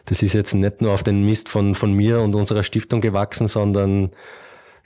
das 0.05 0.22
ist 0.22 0.33
jetzt 0.33 0.53
nicht 0.53 0.81
nur 0.81 0.93
auf 0.93 1.03
den 1.03 1.22
Mist 1.24 1.50
von, 1.50 1.75
von 1.75 1.93
mir 1.93 2.22
und 2.22 2.36
unserer 2.36 2.63
Stiftung 2.63 3.01
gewachsen, 3.01 3.48
sondern 3.48 4.12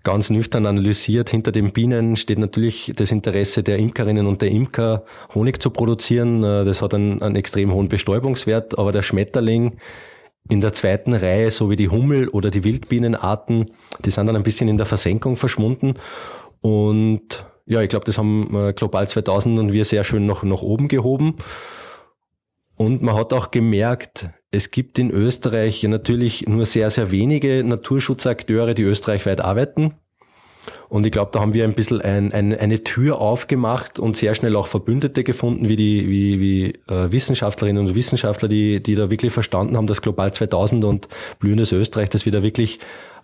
ganz 0.04 0.30
nüchtern 0.30 0.66
analysiert. 0.66 1.30
Hinter 1.30 1.52
den 1.52 1.74
Bienen 1.74 2.16
steht 2.16 2.40
natürlich 2.40 2.94
das 2.96 3.12
Interesse 3.12 3.64
der 3.64 3.78
Imkerinnen 3.78 4.28
und 4.28 4.42
der 4.42 4.52
Imker, 4.52 5.04
Honig 5.34 5.62
zu 5.62 5.70
produzieren. 5.70 6.44
Äh, 6.44 6.64
das 6.66 6.82
hat 6.82 6.94
einen, 6.94 7.22
einen 7.22 7.36
extrem 7.36 7.74
hohen 7.74 7.90
Bestäubungswert, 7.90 8.78
aber 8.78 8.92
der 8.92 9.02
Schmetterling 9.02 9.78
in 10.50 10.62
der 10.62 10.72
zweiten 10.72 11.14
Reihe, 11.14 11.52
so 11.52 11.70
wie 11.70 11.76
die 11.76 11.90
Hummel 11.90 12.30
oder 12.30 12.52
die 12.52 12.64
Wildbienenarten, 12.64 13.72
die 14.06 14.12
sind 14.12 14.28
dann 14.28 14.36
ein 14.36 14.44
bisschen 14.44 14.70
in 14.70 14.78
der 14.78 14.86
Versenkung 14.86 15.36
verschwunden. 15.36 15.96
Und 16.62 17.46
ja, 17.66 17.82
ich 17.82 17.90
glaube, 17.90 18.06
das 18.06 18.18
haben 18.18 18.56
äh, 18.56 18.74
Global 18.74 19.10
2000 19.10 19.60
und 19.60 19.74
wir 19.74 19.84
sehr 19.84 20.06
schön 20.06 20.26
noch 20.26 20.44
nach 20.44 20.62
oben 20.62 20.88
gehoben. 20.88 21.36
Und 22.78 23.02
man 23.02 23.16
hat 23.16 23.34
auch 23.34 23.52
gemerkt, 23.52 24.30
es 24.52 24.72
gibt 24.72 24.98
in 24.98 25.12
Österreich 25.12 25.84
natürlich 25.84 26.48
nur 26.48 26.66
sehr, 26.66 26.90
sehr 26.90 27.12
wenige 27.12 27.64
Naturschutzakteure, 27.64 28.74
die 28.74 28.84
österreichweit 28.84 29.42
arbeiten. 29.42 29.96
Und 30.90 31.06
ich 31.06 31.12
glaube, 31.12 31.32
da 31.34 31.40
haben 31.40 31.54
wir 31.54 31.66
ein 31.66 31.74
bisschen 31.74 32.02
ein, 32.02 32.32
ein, 32.32 32.58
eine 32.58 32.84
Tür 32.84 33.20
aufgemacht 33.20 34.00
und 34.00 34.16
sehr 34.16 34.36
schnell 34.36 34.56
auch 34.56 34.68
Verbündete 34.68 35.24
gefunden, 35.24 35.68
wie 35.68 35.76
die 35.76 36.08
wie, 36.10 36.40
wie 36.40 36.66
äh, 36.94 37.12
Wissenschaftlerinnen 37.12 37.88
und 37.88 37.96
Wissenschaftler, 37.96 38.48
die, 38.48 38.82
die 38.82 38.96
da 38.96 39.10
wirklich 39.10 39.34
verstanden 39.34 39.76
haben, 39.76 39.88
dass 39.88 40.02
Global 40.02 40.34
2000 40.34 40.86
und 40.86 41.08
blühendes 41.40 41.72
Österreich, 41.72 42.10
dass 42.10 42.26
wir 42.26 42.32
da 42.32 42.44
wirklich 42.44 42.80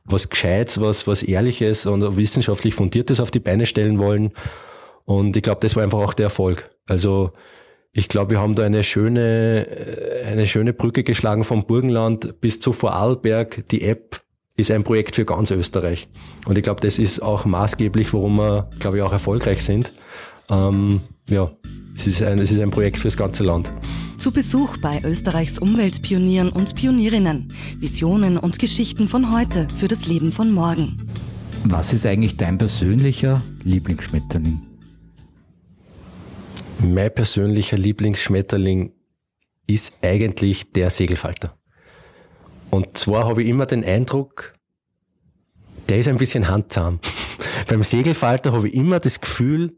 was 0.06 0.30
Gescheites, 0.30 0.82
was, 0.82 1.08
was 1.08 1.24
Ehrliches 1.24 1.86
und 1.86 2.18
wissenschaftlich 2.18 2.75
Fundiertes 2.75 3.22
auf 3.22 3.32
die 3.32 3.39
Beine 3.39 3.65
stellen 3.65 4.00
wollen. 4.00 4.32
Und 5.06 5.38
ich 5.38 5.44
glaube, 5.44 5.62
das 5.62 5.75
war 5.75 5.84
einfach 5.84 6.00
auch 6.00 6.13
der 6.13 6.25
Erfolg. 6.25 6.70
Also 6.88 7.32
ich 7.94 8.10
glaube, 8.10 8.32
wir 8.32 8.42
haben 8.42 8.56
da 8.56 8.64
eine 8.64 8.84
schöne, 8.84 9.68
äh, 9.68 10.26
eine 10.26 10.48
schöne 10.48 10.74
Brücke 10.74 11.04
geschlagen 11.04 11.44
vom 11.44 11.62
Burgenland 11.62 12.42
bis 12.42 12.60
zu 12.60 12.74
Vorarlberg. 12.74 13.64
Die 13.70 13.84
App 13.84 14.22
ist 14.58 14.72
ein 14.72 14.84
Projekt 14.84 15.16
für 15.16 15.26
ganz 15.26 15.52
Österreich. 15.52 16.08
Und 16.46 16.58
ich 16.58 16.64
glaube, 16.64 16.82
das 16.82 17.00
ist 17.00 17.22
auch 17.22 17.46
maßgeblich, 17.46 18.14
warum 18.14 18.38
wir, 18.38 18.70
glaube 18.80 18.98
ich, 18.98 19.04
auch 19.04 19.12
erfolgreich 19.12 19.64
sind. 19.64 19.94
Ähm, 20.50 21.02
ja, 21.30 21.52
es 21.96 22.08
ist, 22.08 22.24
ein, 22.24 22.40
es 22.40 22.52
ist 22.52 22.60
ein 22.60 22.72
Projekt 22.72 22.98
fürs 22.98 23.16
ganze 23.16 23.44
Land. 23.44 23.72
Zu 24.18 24.32
Besuch 24.32 24.78
bei 24.78 25.02
Österreichs 25.04 25.60
Umweltpionieren 25.60 26.50
und 26.50 26.76
Pionierinnen. 26.76 27.54
Visionen 27.80 28.38
und 28.38 28.58
Geschichten 28.58 29.08
von 29.08 29.36
heute 29.36 29.68
für 29.78 29.88
das 29.88 30.08
Leben 30.08 30.32
von 30.32 30.52
morgen. 30.52 31.08
Was 31.66 31.94
ist 31.94 32.06
eigentlich 32.06 32.38
dein 32.38 32.58
persönlicher 32.58 33.42
Lieblingsschmetterling? 33.64 34.73
Mein 36.80 37.13
persönlicher 37.13 37.77
Lieblingsschmetterling 37.77 38.94
ist 39.68 39.94
eigentlich 40.01 40.72
der 40.74 40.89
Segelfalter. 40.89 41.58
Und 42.70 42.98
zwar 42.98 43.25
habe 43.25 43.44
ich 43.44 43.50
immer 43.50 43.65
den 43.65 43.86
Eindruck, 43.86 44.53
der 45.89 46.00
ist 46.00 46.08
ein 46.08 46.15
bisschen 46.15 46.50
handzahm. 46.50 47.00
Beim 47.68 47.84
Segelfalter 47.84 48.51
habe 48.53 48.68
ich 48.68 48.74
immer 48.74 49.00
das 49.00 49.22
Gefühl, 49.22 49.77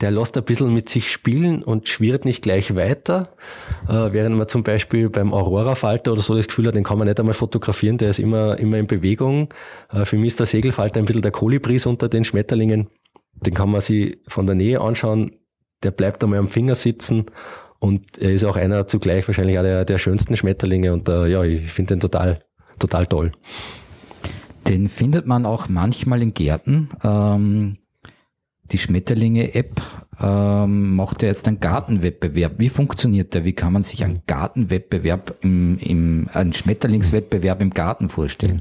der 0.00 0.10
lässt 0.10 0.36
ein 0.36 0.44
bisschen 0.44 0.72
mit 0.72 0.88
sich 0.88 1.10
spielen 1.10 1.62
und 1.62 1.88
schwirrt 1.88 2.24
nicht 2.24 2.42
gleich 2.42 2.76
weiter. 2.76 3.34
Äh, 3.88 4.12
während 4.12 4.36
man 4.36 4.46
zum 4.46 4.62
Beispiel 4.62 5.10
beim 5.10 5.32
Aurora-Falter 5.32 6.12
oder 6.12 6.22
so 6.22 6.36
das 6.36 6.46
Gefühl 6.46 6.68
hat, 6.68 6.76
den 6.76 6.84
kann 6.84 6.98
man 6.98 7.08
nicht 7.08 7.18
einmal 7.18 7.34
fotografieren, 7.34 7.98
der 7.98 8.10
ist 8.10 8.20
immer, 8.20 8.58
immer 8.58 8.78
in 8.78 8.86
Bewegung. 8.86 9.48
Äh, 9.90 10.04
für 10.04 10.16
mich 10.16 10.28
ist 10.28 10.38
der 10.38 10.46
Segelfalter 10.46 11.00
ein 11.00 11.04
bisschen 11.04 11.22
der 11.22 11.32
Kolibris 11.32 11.86
unter 11.86 12.08
den 12.08 12.22
Schmetterlingen. 12.24 12.88
Den 13.34 13.54
kann 13.54 13.70
man 13.70 13.80
sich 13.80 14.18
von 14.28 14.46
der 14.46 14.54
Nähe 14.54 14.80
anschauen 14.80 15.37
der 15.82 15.90
bleibt 15.90 16.22
einmal 16.22 16.38
am 16.38 16.48
Finger 16.48 16.74
sitzen 16.74 17.26
und 17.78 18.18
er 18.18 18.32
ist 18.32 18.44
auch 18.44 18.56
einer 18.56 18.86
zugleich 18.88 19.26
wahrscheinlich 19.28 19.58
auch 19.58 19.84
der, 19.84 19.98
schönsten 19.98 20.36
Schmetterlinge 20.36 20.92
und 20.92 21.08
uh, 21.08 21.24
ja, 21.24 21.42
ich 21.44 21.72
finde 21.72 21.94
den 21.94 22.00
total, 22.00 22.40
total 22.78 23.06
toll. 23.06 23.32
Den 24.66 24.88
findet 24.88 25.26
man 25.26 25.46
auch 25.46 25.68
manchmal 25.68 26.20
in 26.22 26.34
Gärten. 26.34 26.90
Ähm, 27.02 27.78
die 28.70 28.78
Schmetterlinge-App 28.78 29.80
ähm, 30.20 30.94
macht 30.94 31.22
ja 31.22 31.28
jetzt 31.28 31.48
einen 31.48 31.60
Gartenwettbewerb. 31.60 32.54
Wie 32.58 32.68
funktioniert 32.68 33.34
der? 33.34 33.44
Wie 33.44 33.54
kann 33.54 33.72
man 33.72 33.82
sich 33.82 34.04
einen 34.04 34.22
Gartenwettbewerb 34.26 35.36
im, 35.40 35.78
im 35.78 36.28
einen 36.32 36.52
Schmetterlingswettbewerb 36.52 37.62
im 37.62 37.70
Garten 37.70 38.10
vorstellen? 38.10 38.60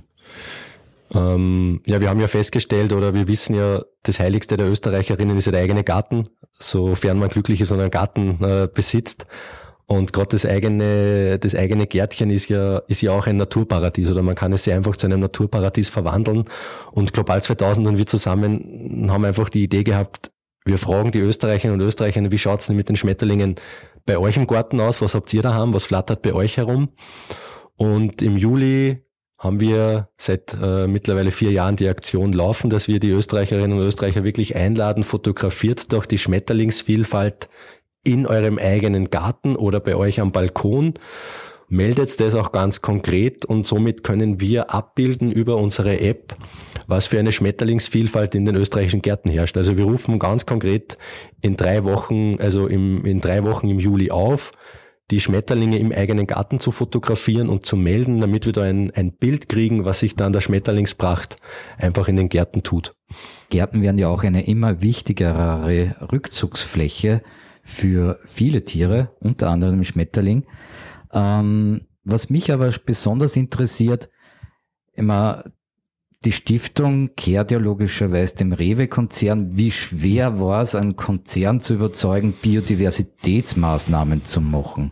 Ähm, 1.13 1.81
ja, 1.85 2.01
wir 2.01 2.09
haben 2.09 2.19
ja 2.19 2.27
festgestellt 2.27 2.91
oder 2.93 3.13
wir 3.13 3.27
wissen 3.27 3.55
ja, 3.55 3.83
das 4.03 4.19
Heiligste 4.19 4.57
der 4.57 4.67
Österreicherinnen 4.67 5.37
ist 5.37 5.47
der 5.47 5.59
eigene 5.59 5.83
Garten, 5.83 6.23
sofern 6.53 7.19
man 7.19 7.29
glücklich 7.29 7.61
ist 7.61 7.71
und 7.71 7.79
einen 7.79 7.91
Garten 7.91 8.43
äh, 8.43 8.67
besitzt. 8.73 9.25
Und 9.89 10.11
gerade 10.11 10.29
das 10.31 10.45
eigene, 10.45 11.39
das 11.39 11.55
eigene 11.55 11.87
Gärtchen 11.87 12.29
ist 12.29 12.49
ja, 12.49 12.79
ist 12.89 13.01
ja 13.01 13.13
auch 13.13 13.25
ein 13.25 13.37
Naturparadies 13.37 14.11
oder 14.11 14.21
man 14.21 14.35
kann 14.35 14.51
es 14.51 14.65
ja 14.65 14.75
einfach 14.75 14.97
zu 14.97 15.07
einem 15.07 15.21
Naturparadies 15.21 15.89
verwandeln. 15.89 16.43
Und 16.91 17.13
Global 17.13 17.41
2000 17.41 17.87
und 17.87 17.97
wir 17.97 18.05
zusammen 18.05 19.07
haben 19.09 19.23
einfach 19.23 19.47
die 19.47 19.63
Idee 19.63 19.85
gehabt, 19.85 20.31
wir 20.65 20.77
fragen 20.77 21.11
die 21.11 21.19
Österreicherinnen 21.19 21.79
und 21.79 21.87
Österreicher, 21.87 22.29
wie 22.29 22.37
schaut's 22.37 22.67
denn 22.67 22.75
mit 22.75 22.89
den 22.89 22.97
Schmetterlingen 22.97 23.55
bei 24.05 24.17
euch 24.17 24.35
im 24.35 24.47
Garten 24.47 24.81
aus? 24.81 25.01
Was 25.01 25.15
habt 25.15 25.33
ihr 25.33 25.41
da 25.41 25.53
haben? 25.53 25.73
Was 25.73 25.85
flattert 25.85 26.21
bei 26.21 26.33
euch 26.33 26.57
herum? 26.57 26.89
Und 27.77 28.21
im 28.21 28.35
Juli 28.35 29.06
haben 29.37 29.59
wir 29.59 30.09
seit 30.17 30.57
äh, 30.59 30.87
mittlerweile 30.87 31.31
vier 31.31 31.51
Jahren 31.51 31.75
die 31.75 31.87
Aktion 31.87 32.33
laufen, 32.33 32.69
dass 32.69 32.87
wir 32.87 32.99
die 32.99 33.11
Österreicherinnen 33.11 33.77
und 33.77 33.85
Österreicher 33.85 34.23
wirklich 34.23 34.55
einladen, 34.55 35.03
fotografiert 35.03 35.93
doch 35.93 36.05
die 36.05 36.17
Schmetterlingsvielfalt 36.17 37.47
in 38.03 38.25
eurem 38.25 38.57
eigenen 38.57 39.09
Garten 39.09 39.55
oder 39.55 39.79
bei 39.79 39.95
euch 39.95 40.19
am 40.19 40.31
Balkon. 40.31 40.95
Meldet 41.69 42.19
das 42.21 42.33
auch 42.33 42.53
ganz 42.53 42.81
konkret 42.81 43.45
und 43.45 43.65
somit 43.65 44.03
können 44.03 44.39
wir 44.39 44.73
abbilden 44.73 45.33
über 45.33 45.57
unsere 45.57 45.99
App, 45.99 46.33
was 46.87 47.07
für 47.07 47.19
eine 47.19 47.33
Schmetterlingsvielfalt 47.33 48.35
in 48.35 48.45
den 48.45 48.55
österreichischen 48.55 49.01
Gärten 49.01 49.29
herrscht. 49.29 49.57
Also 49.57 49.77
wir 49.77 49.83
rufen 49.83 50.17
ganz 50.17 50.45
konkret 50.45 50.97
in 51.41 51.57
drei 51.57 51.83
Wochen, 51.83 52.37
also 52.39 52.67
im, 52.67 53.05
in 53.05 53.19
drei 53.19 53.43
Wochen 53.43 53.67
im 53.67 53.79
Juli 53.79 54.11
auf, 54.11 54.53
die 55.09 55.19
Schmetterlinge 55.21 55.79
im 55.79 55.91
eigenen 55.91 56.27
Garten 56.27 56.59
zu 56.59 56.71
fotografieren 56.71 57.49
und 57.49 57.65
zu 57.65 57.77
melden, 57.77 58.19
damit 58.19 58.45
wir 58.45 58.53
da 58.53 58.63
ein, 58.63 58.91
ein 58.91 59.13
Bild 59.13 59.47
kriegen, 59.47 59.85
was 59.85 59.99
sich 59.99 60.15
dann 60.15 60.33
der 60.33 60.41
Schmetterlingspracht 60.41 61.37
einfach 61.77 62.07
in 62.09 62.17
den 62.17 62.29
Gärten 62.29 62.63
tut. 62.63 62.95
Gärten 63.49 63.81
werden 63.81 63.97
ja 63.97 64.09
auch 64.09 64.23
eine 64.23 64.45
immer 64.47 64.81
wichtigere 64.81 65.95
Rückzugsfläche 66.11 67.21
für 67.63 68.19
viele 68.25 68.65
Tiere, 68.65 69.15
unter 69.19 69.49
anderem 69.49 69.83
Schmetterling. 69.83 70.45
Ähm, 71.13 71.87
was 72.03 72.29
mich 72.29 72.51
aber 72.51 72.71
besonders 72.85 73.35
interessiert, 73.35 74.09
immer 74.93 75.45
die 76.25 76.31
Stiftung 76.31 77.11
kehrt 77.15 77.51
ja 77.51 77.59
logischerweise 77.59 78.35
dem 78.35 78.51
Rewe-Konzern. 78.51 79.55
Wie 79.55 79.71
schwer 79.71 80.39
war 80.39 80.61
es, 80.61 80.73
einen 80.73 80.95
Konzern 80.95 81.61
zu 81.61 81.75
überzeugen, 81.75 82.33
Biodiversitätsmaßnahmen 82.41 84.25
zu 84.25 84.41
machen? 84.41 84.91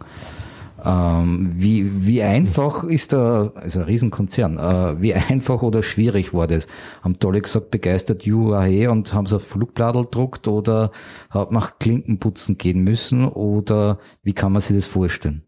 Ähm, 0.86 1.52
wie, 1.56 2.06
wie 2.06 2.22
einfach 2.22 2.84
ist 2.84 3.12
da, 3.12 3.52
also 3.56 3.80
ein 3.80 3.86
Riesenkonzern, 3.86 4.60
äh, 4.60 5.02
wie 5.02 5.16
einfach 5.16 5.64
oder 5.64 5.82
schwierig 5.82 6.32
war 6.32 6.46
das? 6.46 6.68
Haben 7.02 7.18
alle 7.24 7.42
gesagt, 7.42 7.72
begeistert 7.72 8.28
UAE 8.28 8.92
und 8.92 9.12
haben 9.12 9.26
sie 9.26 9.38
auf 9.38 9.48
Flugbladel 9.48 10.06
druckt 10.12 10.48
oder 10.48 10.92
hat 11.32 11.52
man 11.52 11.64
Klinkenputzen 11.80 12.60
gehen 12.60 12.84
müssen 12.84 13.26
oder 13.26 13.98
wie 14.22 14.34
kann 14.34 14.52
man 14.52 14.62
sich 14.62 14.76
das 14.76 14.86
vorstellen? 14.86 15.42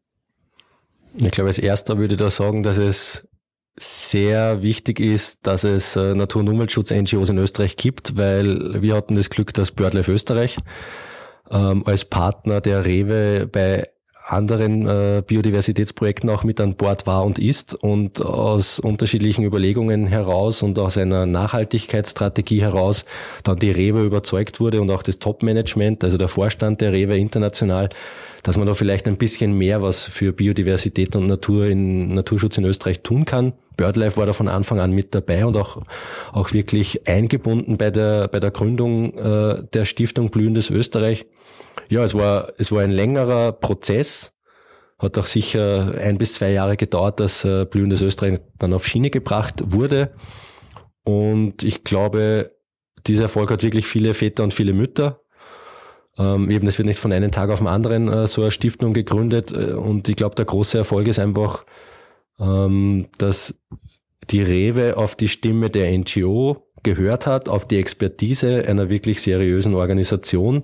Ich 1.22 1.31
glaube, 1.31 1.50
als 1.50 1.60
erster 1.60 2.00
würde 2.00 2.15
ich 2.15 2.19
da 2.19 2.31
sagen, 2.31 2.63
dass 2.63 2.79
es 2.79 3.27
sehr 3.79 4.62
wichtig 4.62 5.00
ist, 5.00 5.46
dass 5.46 5.63
es 5.63 5.96
äh, 5.96 6.15
Natur- 6.15 6.41
und 6.41 6.50
Umweltschutz-NGOs 6.50 7.29
in 7.29 7.38
Österreich 7.38 7.77
gibt, 7.77 8.17
weil 8.17 8.81
wir 8.81 8.96
hatten 8.96 9.15
das 9.15 9.29
Glück, 9.29 9.53
dass 9.53 9.72
BirdLife 9.72 10.12
Österreich 10.12 10.57
ähm, 11.51 11.84
als 11.86 12.05
Partner 12.05 12.60
der 12.60 12.86
Rewe 12.86 13.48
bei 13.48 13.88
anderen 14.29 14.86
äh, 14.86 15.24
Biodiversitätsprojekten 15.25 16.29
auch 16.29 16.43
mit 16.43 16.60
an 16.60 16.75
Bord 16.75 17.07
war 17.07 17.24
und 17.24 17.39
ist 17.39 17.74
und 17.75 18.22
aus 18.22 18.79
unterschiedlichen 18.79 19.46
Überlegungen 19.46 20.05
heraus 20.05 20.63
und 20.63 20.77
aus 20.79 20.98
einer 20.98 21.25
Nachhaltigkeitsstrategie 21.25 22.62
heraus 22.62 23.05
dann 23.43 23.60
die 23.60 23.72
Rewe 23.72 24.03
überzeugt 24.03 24.60
wurde 24.60 24.81
und 24.81 24.91
auch 24.91 25.03
das 25.03 25.19
Top-Management, 25.19 26.03
also 26.03 26.17
der 26.17 26.27
Vorstand 26.27 26.81
der 26.81 26.91
Rewe 26.91 27.17
international, 27.17 27.89
dass 28.43 28.57
man 28.57 28.67
da 28.67 28.74
vielleicht 28.74 29.07
ein 29.07 29.17
bisschen 29.17 29.53
mehr 29.53 29.81
was 29.81 30.05
für 30.05 30.34
Biodiversität 30.34 31.15
und 31.15 31.27
Natur 31.27 31.67
in 31.67 32.13
Naturschutz 32.13 32.57
in 32.57 32.65
Österreich 32.65 33.01
tun 33.01 33.24
kann. 33.24 33.53
BirdLife 33.77 34.17
war 34.17 34.25
da 34.25 34.34
von 34.34 34.48
Anfang 34.48 34.79
an 34.79 34.91
mit 34.91 35.15
dabei 35.15 35.46
und 35.46 35.55
auch, 35.55 35.81
auch 36.34 36.51
wirklich 36.51 37.07
eingebunden 37.07 37.77
bei 37.77 37.91
der, 37.91 38.27
bei 38.27 38.39
der 38.39 38.51
Gründung 38.51 39.13
äh, 39.13 39.63
der 39.74 39.86
Stiftung 39.86 40.29
Blühendes 40.29 40.69
Österreich. 40.69 41.25
Ja, 41.89 42.03
es 42.03 42.13
war, 42.13 42.51
es 42.57 42.72
war 42.72 42.81
ein 42.81 42.91
längerer 42.91 43.53
Prozess. 43.53 44.34
Hat 45.00 45.17
auch 45.17 45.27
sicher 45.27 45.93
ein 46.00 46.17
bis 46.17 46.34
zwei 46.34 46.51
Jahre 46.51 46.75
gedauert, 46.75 47.19
dass 47.19 47.46
äh, 47.46 47.65
Blühendes 47.65 48.01
Österreich 48.01 48.39
dann 48.57 48.74
auf 48.74 48.88
Schiene 48.88 49.12
gebracht 49.12 49.63
wurde. 49.67 50.12
Und 51.03 51.63
ich 51.63 51.84
glaube, 51.84 52.51
dieser 53.05 53.24
Erfolg 53.24 53.51
hat 53.51 53.63
wirklich 53.63 53.86
viele 53.86 54.13
Väter 54.13 54.43
und 54.43 54.53
viele 54.53 54.74
Mütter. 54.74 55.22
Ähm, 56.17 56.50
eben, 56.50 56.67
es 56.67 56.79
wird 56.79 56.88
nicht 56.88 57.00
von 57.00 57.13
einem 57.13 57.31
Tag 57.31 57.51
auf 57.51 57.60
den 57.60 57.67
anderen 57.67 58.07
äh, 58.07 58.25
so 58.27 58.41
eine 58.41 58.51
Stiftung 58.51 58.93
gegründet. 58.93 59.51
Äh, 59.51 59.74
und 59.74 60.10
ich 60.10 60.15
glaube, 60.15 60.36
der 60.36 60.46
große 60.46 60.79
Erfolg 60.79 61.07
ist 61.07 61.19
einfach, 61.19 61.63
ähm, 62.39 63.08
dass 63.17 63.56
die 64.29 64.41
Rewe 64.41 64.98
auf 64.98 65.15
die 65.15 65.27
Stimme 65.27 65.70
der 65.70 65.98
NGO 65.98 66.67
gehört 66.84 67.27
hat, 67.27 67.50
auf 67.50 67.67
die 67.67 67.77
Expertise 67.77 68.65
einer 68.67 68.89
wirklich 68.89 69.22
seriösen 69.22 69.74
Organisation 69.74 70.63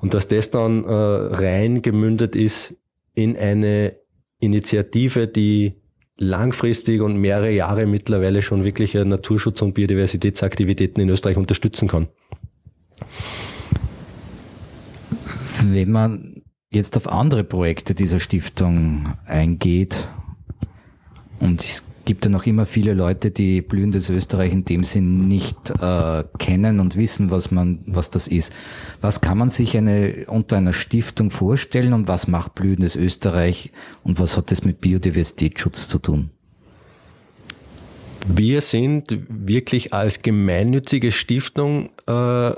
und 0.00 0.14
dass 0.14 0.28
das 0.28 0.50
dann 0.50 0.84
äh, 0.84 0.92
rein 0.92 1.82
gemündet 1.82 2.36
ist 2.36 2.76
in 3.14 3.36
eine 3.36 3.96
Initiative, 4.40 5.26
die 5.26 5.74
langfristig 6.16 7.00
und 7.00 7.16
mehrere 7.16 7.50
Jahre 7.50 7.86
mittlerweile 7.86 8.42
schon 8.42 8.64
wirklich 8.64 8.94
Naturschutz- 8.94 9.62
und 9.62 9.74
Biodiversitätsaktivitäten 9.74 11.02
in 11.02 11.08
Österreich 11.08 11.36
unterstützen 11.36 11.88
kann. 11.88 12.08
Wenn 15.64 15.90
man 15.90 16.42
jetzt 16.70 16.96
auf 16.96 17.08
andere 17.08 17.44
Projekte 17.44 17.94
dieser 17.94 18.20
Stiftung 18.20 19.14
eingeht, 19.26 20.08
und 21.40 21.62
es 21.62 21.84
gibt 22.08 22.24
ja 22.24 22.30
noch 22.30 22.46
immer 22.46 22.64
viele 22.64 22.94
Leute, 22.94 23.30
die 23.30 23.60
blühendes 23.60 24.08
Österreich 24.08 24.50
in 24.50 24.64
dem 24.64 24.82
Sinn 24.82 25.28
nicht 25.28 25.70
äh, 25.78 26.24
kennen 26.38 26.80
und 26.80 26.96
wissen, 26.96 27.30
was 27.30 27.50
man, 27.50 27.80
was 27.86 28.08
das 28.08 28.28
ist. 28.28 28.52
Was 29.02 29.20
kann 29.20 29.36
man 29.36 29.50
sich 29.50 29.76
eine, 29.76 30.24
unter 30.26 30.56
einer 30.56 30.72
Stiftung 30.72 31.30
vorstellen 31.30 31.92
und 31.92 32.08
was 32.08 32.26
macht 32.26 32.54
blühendes 32.54 32.96
Österreich 32.96 33.72
und 34.04 34.18
was 34.18 34.38
hat 34.38 34.50
das 34.50 34.64
mit 34.64 34.80
Biodiversitätsschutz 34.80 35.86
zu 35.86 35.98
tun? 35.98 36.30
Wir 38.26 38.62
sind 38.62 39.18
wirklich 39.28 39.92
als 39.92 40.22
gemeinnützige 40.22 41.12
Stiftung 41.12 41.90
äh, 42.06 42.52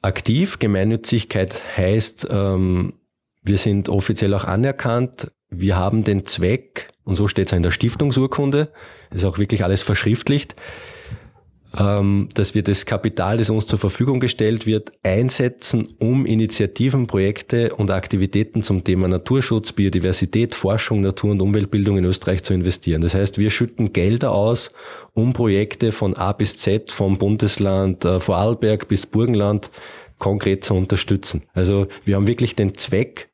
aktiv. 0.00 0.58
Gemeinnützigkeit 0.58 1.62
heißt, 1.76 2.28
ähm, 2.30 2.94
wir 3.42 3.58
sind 3.58 3.90
offiziell 3.90 4.32
auch 4.32 4.44
anerkannt. 4.44 5.30
Wir 5.50 5.76
haben 5.76 6.04
den 6.04 6.24
Zweck, 6.24 6.88
und 7.08 7.14
so 7.14 7.26
steht 7.26 7.46
es 7.46 7.52
in 7.52 7.62
der 7.62 7.70
Stiftungsurkunde, 7.70 8.68
ist 9.10 9.24
auch 9.24 9.38
wirklich 9.38 9.64
alles 9.64 9.80
verschriftlicht, 9.80 10.54
ähm, 11.74 12.28
dass 12.34 12.54
wir 12.54 12.62
das 12.62 12.84
Kapital, 12.84 13.38
das 13.38 13.48
uns 13.48 13.66
zur 13.66 13.78
Verfügung 13.78 14.20
gestellt 14.20 14.66
wird, 14.66 14.92
einsetzen, 15.02 15.88
um 15.98 16.26
Initiativen, 16.26 17.06
Projekte 17.06 17.74
und 17.74 17.90
Aktivitäten 17.90 18.60
zum 18.60 18.84
Thema 18.84 19.08
Naturschutz, 19.08 19.72
Biodiversität, 19.72 20.54
Forschung, 20.54 21.00
Natur- 21.00 21.30
und 21.30 21.40
Umweltbildung 21.40 21.96
in 21.96 22.04
Österreich 22.04 22.42
zu 22.42 22.52
investieren. 22.52 23.00
Das 23.00 23.14
heißt, 23.14 23.38
wir 23.38 23.48
schütten 23.48 23.94
Gelder 23.94 24.32
aus, 24.32 24.70
um 25.14 25.32
Projekte 25.32 25.92
von 25.92 26.14
A 26.14 26.32
bis 26.32 26.58
Z, 26.58 26.92
vom 26.92 27.16
Bundesland 27.16 28.04
äh, 28.04 28.20
Vorarlberg 28.20 28.86
bis 28.86 29.06
Burgenland 29.06 29.70
konkret 30.18 30.62
zu 30.62 30.74
unterstützen. 30.74 31.40
Also 31.54 31.86
wir 32.04 32.16
haben 32.16 32.26
wirklich 32.26 32.54
den 32.54 32.74
Zweck, 32.74 33.30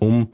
um 0.00 0.32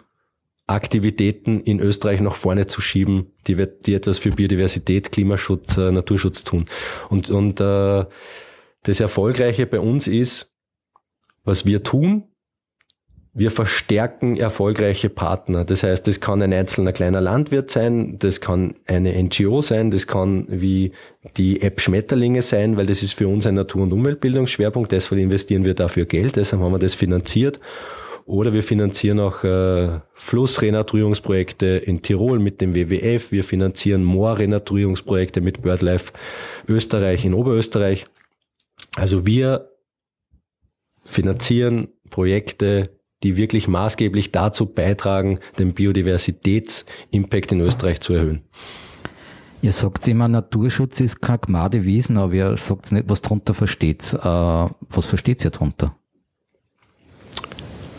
Aktivitäten 0.72 1.60
in 1.60 1.80
Österreich 1.80 2.20
nach 2.20 2.34
vorne 2.34 2.66
zu 2.66 2.80
schieben, 2.80 3.32
die, 3.46 3.66
die 3.84 3.94
etwas 3.94 4.18
für 4.18 4.30
Biodiversität, 4.30 5.12
Klimaschutz, 5.12 5.76
äh, 5.76 5.90
Naturschutz 5.90 6.44
tun. 6.44 6.66
Und, 7.08 7.30
und 7.30 7.60
äh, 7.60 8.04
das 8.82 9.00
Erfolgreiche 9.00 9.66
bei 9.66 9.80
uns 9.80 10.06
ist, 10.06 10.52
was 11.44 11.66
wir 11.66 11.82
tun, 11.82 12.24
wir 13.34 13.50
verstärken 13.50 14.36
erfolgreiche 14.36 15.08
Partner. 15.08 15.64
Das 15.64 15.82
heißt, 15.82 16.06
das 16.06 16.20
kann 16.20 16.42
ein 16.42 16.52
einzelner 16.52 16.92
kleiner 16.92 17.22
Landwirt 17.22 17.70
sein, 17.70 18.18
das 18.18 18.42
kann 18.42 18.74
eine 18.86 19.20
NGO 19.22 19.62
sein, 19.62 19.90
das 19.90 20.06
kann 20.06 20.44
wie 20.48 20.92
die 21.38 21.62
App 21.62 21.80
Schmetterlinge 21.80 22.42
sein, 22.42 22.76
weil 22.76 22.86
das 22.86 23.02
ist 23.02 23.14
für 23.14 23.28
uns 23.28 23.46
ein 23.46 23.54
Natur- 23.54 23.84
und 23.84 23.92
Umweltbildungsschwerpunkt, 23.92 24.92
deshalb 24.92 25.18
investieren 25.20 25.64
wir 25.64 25.74
dafür 25.74 26.04
Geld, 26.04 26.36
deshalb 26.36 26.60
haben 26.60 26.72
wir 26.72 26.78
das 26.78 26.94
finanziert. 26.94 27.58
Oder 28.24 28.52
wir 28.52 28.62
finanzieren 28.62 29.20
auch 29.20 29.42
äh, 29.44 30.00
Flussrenaturierungsprojekte 30.14 31.66
in 31.66 32.02
Tirol 32.02 32.38
mit 32.38 32.60
dem 32.60 32.74
WWF. 32.74 33.32
Wir 33.32 33.44
finanzieren 33.44 34.04
Moorrenaturierungsprojekte 34.04 35.40
mit 35.40 35.62
BirdLife 35.62 36.12
Österreich 36.68 37.24
in 37.24 37.34
Oberösterreich. 37.34 38.06
Also 38.96 39.26
wir 39.26 39.66
finanzieren 41.04 41.88
Projekte, 42.10 42.90
die 43.22 43.36
wirklich 43.36 43.68
maßgeblich 43.68 44.32
dazu 44.32 44.66
beitragen, 44.66 45.38
den 45.58 45.74
Biodiversitätsimpact 45.74 47.52
in 47.52 47.60
Österreich 47.60 48.00
zu 48.00 48.14
erhöhen. 48.14 48.42
Ihr 49.62 49.72
sagt 49.72 50.08
immer, 50.08 50.26
Naturschutz 50.26 51.00
ist 51.00 51.22
kein 51.22 51.40
Gmadewesen, 51.40 52.18
aber 52.18 52.32
ihr 52.32 52.56
sagt 52.56 52.90
nicht, 52.90 53.08
was 53.08 53.22
drunter 53.22 53.54
versteht. 53.54 54.12
Äh, 54.12 54.18
was 54.24 55.06
versteht 55.06 55.44
ihr 55.44 55.52
drunter? 55.52 55.96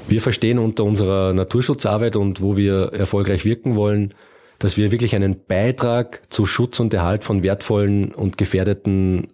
Wir 0.07 0.21
verstehen 0.21 0.59
unter 0.59 0.83
unserer 0.83 1.33
Naturschutzarbeit 1.33 2.15
und 2.15 2.41
wo 2.41 2.57
wir 2.57 2.93
erfolgreich 2.93 3.45
wirken 3.45 3.75
wollen, 3.75 4.13
dass 4.59 4.77
wir 4.77 4.91
wirklich 4.91 5.15
einen 5.15 5.45
Beitrag 5.45 6.21
zu 6.31 6.45
Schutz 6.45 6.79
und 6.79 6.93
Erhalt 6.93 7.23
von 7.23 7.43
wertvollen 7.43 8.13
und 8.13 8.37
gefährdeten 8.37 9.33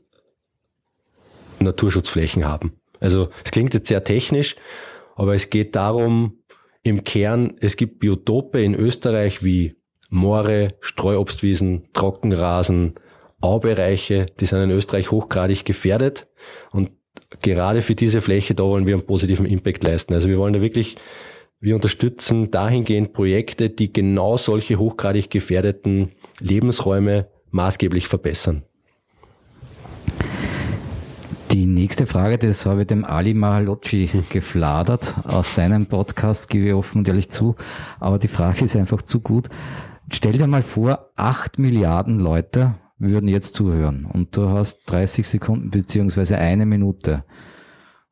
Naturschutzflächen 1.60 2.46
haben. 2.46 2.74
Also 3.00 3.30
es 3.44 3.52
klingt 3.52 3.74
jetzt 3.74 3.88
sehr 3.88 4.04
technisch, 4.04 4.56
aber 5.16 5.36
es 5.36 5.50
geht 5.50 5.76
darum, 5.76 6.40
im 6.84 7.04
Kern, 7.04 7.56
es 7.60 7.76
gibt 7.76 8.00
Biotope 8.00 8.62
in 8.62 8.74
Österreich 8.74 9.44
wie 9.44 9.76
Moore, 10.10 10.70
Streuobstwiesen, 10.80 11.90
Trockenrasen, 11.94 12.96
Aubereiche, 13.42 14.26
die 14.40 14.46
sind 14.46 14.62
in 14.62 14.72
Österreich 14.72 15.12
hochgradig 15.12 15.66
gefährdet. 15.66 16.28
Und 16.72 16.92
gerade 17.42 17.82
für 17.82 17.96
diese 17.96 18.22
Fläche, 18.22 18.56
da 18.56 18.64
wollen 18.64 18.88
wir 18.88 18.96
einen 18.96 19.06
positiven 19.06 19.46
Impact 19.46 19.84
leisten. 19.84 20.14
Also 20.14 20.30
wir 20.30 20.38
wollen 20.38 20.54
da 20.54 20.62
wirklich, 20.62 20.98
wir 21.60 21.76
unterstützen 21.76 22.52
dahingehend 22.52 23.14
Projekte, 23.14 23.70
die 23.70 23.94
genau 23.94 24.38
solche 24.38 24.78
hochgradig 24.78 25.30
gefährdeten 25.30 26.12
Lebensräume 26.40 27.28
maßgeblich 27.52 28.08
verbessern. 28.08 28.64
Die 31.52 31.66
nächste 31.66 32.06
Frage, 32.06 32.38
das 32.38 32.66
habe 32.68 32.82
ich 32.82 32.88
dem 32.88 33.04
Ali 33.04 33.34
Mahalocci 33.34 34.10
gefladert 34.30 35.16
aus 35.24 35.56
seinem 35.56 35.88
Podcast, 35.88 36.48
gebe 36.48 36.68
ich 36.68 36.74
offen 36.74 37.00
und 37.00 37.08
ehrlich 37.08 37.32
zu. 37.32 37.56
Aber 38.00 38.20
die 38.20 38.28
Frage 38.28 38.66
ist 38.66 38.76
einfach 38.76 39.02
zu 39.02 39.20
gut. 39.20 39.50
Stell 40.12 40.34
dir 40.34 40.46
mal 40.46 40.62
vor, 40.62 41.10
acht 41.16 41.58
Milliarden 41.58 42.20
Leute 42.20 42.76
würden 43.00 43.30
jetzt 43.30 43.56
zuhören 43.56 44.06
und 44.06 44.36
du 44.36 44.50
hast 44.50 44.82
30 44.88 45.28
Sekunden 45.28 45.72
beziehungsweise 45.72 46.38
eine 46.38 46.66
Minute. 46.66 47.24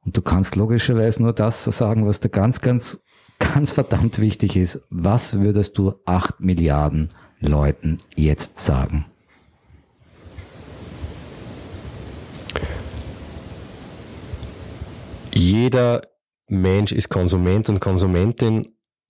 Und 0.05 0.15
du 0.15 0.21
kannst 0.21 0.55
logischerweise 0.55 1.21
nur 1.21 1.33
das 1.33 1.65
sagen, 1.65 2.05
was 2.07 2.21
dir 2.21 2.29
ganz, 2.29 2.61
ganz, 2.61 2.99
ganz 3.39 3.71
verdammt 3.71 4.19
wichtig 4.19 4.55
ist. 4.55 4.81
Was 4.89 5.39
würdest 5.39 5.77
du 5.77 5.93
acht 6.05 6.39
Milliarden 6.39 7.09
Leuten 7.39 7.97
jetzt 8.15 8.57
sagen? 8.57 9.05
Jeder 15.33 16.01
Mensch 16.47 16.93
ist 16.93 17.09
Konsument 17.09 17.69
und 17.69 17.81
Konsumentin 17.81 18.65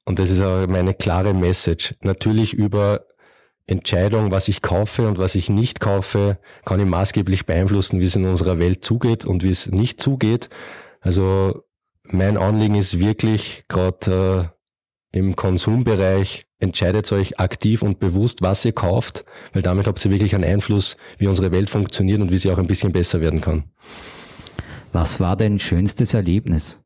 und 0.06 0.20
das 0.20 0.32
ist 0.32 0.42
auch 0.42 0.66
meine 0.68 0.94
klare 0.94 1.34
Message. 1.34 1.96
Natürlich 2.02 2.54
über 2.54 3.06
Entscheidung, 3.68 4.32
was 4.32 4.48
ich 4.48 4.62
kaufe 4.62 5.08
und 5.08 5.18
was 5.18 5.36
ich 5.36 5.50
nicht 5.50 5.82
kaufe, 5.82 6.40
kann 6.64 6.80
ich 6.80 6.86
maßgeblich 6.86 7.46
beeinflussen, 7.46 8.00
wie 8.00 8.06
es 8.06 8.16
in 8.16 8.26
unserer 8.26 8.60
Welt 8.60 8.84
zugeht 8.84 9.26
und 9.26 9.44
wie 9.44 9.50
es 9.50 9.68
nicht 9.68 10.02
zugeht. 10.02 10.50
Also 11.02 11.64
mein 12.04 12.38
Anliegen 12.38 12.76
ist 12.76 13.00
wirklich 13.00 13.66
gerade 13.68 14.52
äh, 15.14 15.18
im 15.18 15.36
Konsumbereich, 15.36 16.48
entscheidet 16.60 17.12
euch 17.12 17.40
aktiv 17.40 17.82
und 17.82 18.00
bewusst, 18.00 18.42
was 18.42 18.64
ihr 18.64 18.72
kauft, 18.72 19.26
weil 19.52 19.62
damit 19.62 19.86
habt 19.86 20.04
ihr 20.04 20.12
wirklich 20.12 20.34
einen 20.34 20.46
Einfluss, 20.46 20.96
wie 21.18 21.28
unsere 21.28 21.52
Welt 21.52 21.70
funktioniert 21.70 22.22
und 22.22 22.32
wie 22.32 22.38
sie 22.38 22.50
auch 22.52 22.58
ein 22.58 22.68
bisschen 22.68 22.94
besser 22.94 23.20
werden 23.20 23.42
kann. 23.42 23.66
Was 24.94 25.20
war 25.20 25.36
dein 25.36 25.60
schönstes 25.60 26.14
Erlebnis? 26.14 26.82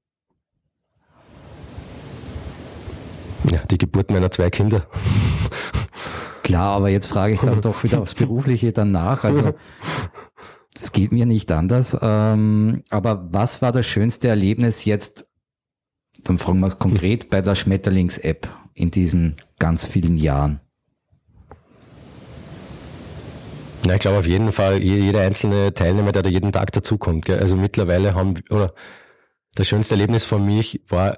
Ja, 3.52 3.60
die 3.70 3.78
Geburt 3.78 4.10
meiner 4.10 4.32
zwei 4.32 4.50
Kinder. 4.50 4.88
Klar, 6.52 6.76
aber 6.76 6.90
jetzt 6.90 7.06
frage 7.06 7.34
ich 7.34 7.40
dann 7.40 7.62
doch 7.62 7.82
wieder 7.86 8.02
aufs 8.02 8.14
Berufliche 8.14 8.74
danach. 8.74 9.24
Also 9.24 9.54
das 10.74 10.92
geht 10.92 11.14
mir 11.14 11.26
nicht 11.26 11.50
anders. 11.50 11.98
Ähm, 12.02 12.84
aber 12.90 13.30
was 13.32 13.62
war 13.62 13.72
das 13.72 13.86
schönste 13.86 14.28
Erlebnis 14.28 14.84
jetzt, 14.84 15.30
dann 16.26 16.38
fragen 16.38 16.60
wir 16.60 16.68
es 16.68 16.78
konkret, 16.78 17.30
bei 17.30 17.42
der 17.42 17.56
Schmetterlings-App 17.56 18.50
in 18.74 18.92
diesen 18.92 19.38
ganz 19.60 19.86
vielen 19.86 20.18
Jahren? 20.18 20.60
Ja, 23.86 23.94
ich 23.94 24.02
glaube 24.02 24.18
auf 24.18 24.28
jeden 24.28 24.52
Fall, 24.52 24.84
jeder 24.84 25.22
einzelne 25.22 25.74
Teilnehmer, 25.74 26.12
der 26.12 26.24
da 26.24 26.30
jeden 26.30 26.52
Tag 26.52 26.74
dazukommt. 26.74 27.30
Also 27.30 27.56
mittlerweile 27.56 28.14
haben, 28.14 28.34
oder 28.50 28.74
das 29.56 29.70
schönste 29.70 29.96
Erlebnis 29.96 30.26
von 30.26 30.46
mich 30.46 30.82
war, 30.90 31.18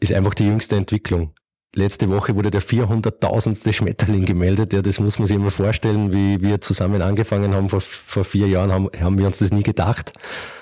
ist 0.00 0.12
einfach 0.12 0.34
die 0.34 0.44
jüngste 0.44 0.76
Entwicklung 0.76 1.32
letzte 1.74 2.08
Woche 2.08 2.34
wurde 2.34 2.50
der 2.50 2.62
400.000. 2.62 3.72
Schmetterling 3.72 4.26
gemeldet. 4.26 4.72
Ja, 4.72 4.82
das 4.82 5.00
muss 5.00 5.18
man 5.18 5.26
sich 5.26 5.36
immer 5.36 5.50
vorstellen, 5.50 6.12
wie 6.12 6.40
wir 6.40 6.60
zusammen 6.60 7.02
angefangen 7.02 7.54
haben 7.54 7.68
vor, 7.68 7.80
vor 7.80 8.24
vier 8.24 8.48
Jahren, 8.48 8.72
haben, 8.72 8.88
haben 8.98 9.18
wir 9.18 9.26
uns 9.26 9.38
das 9.38 9.52
nie 9.52 9.62
gedacht. 9.62 10.12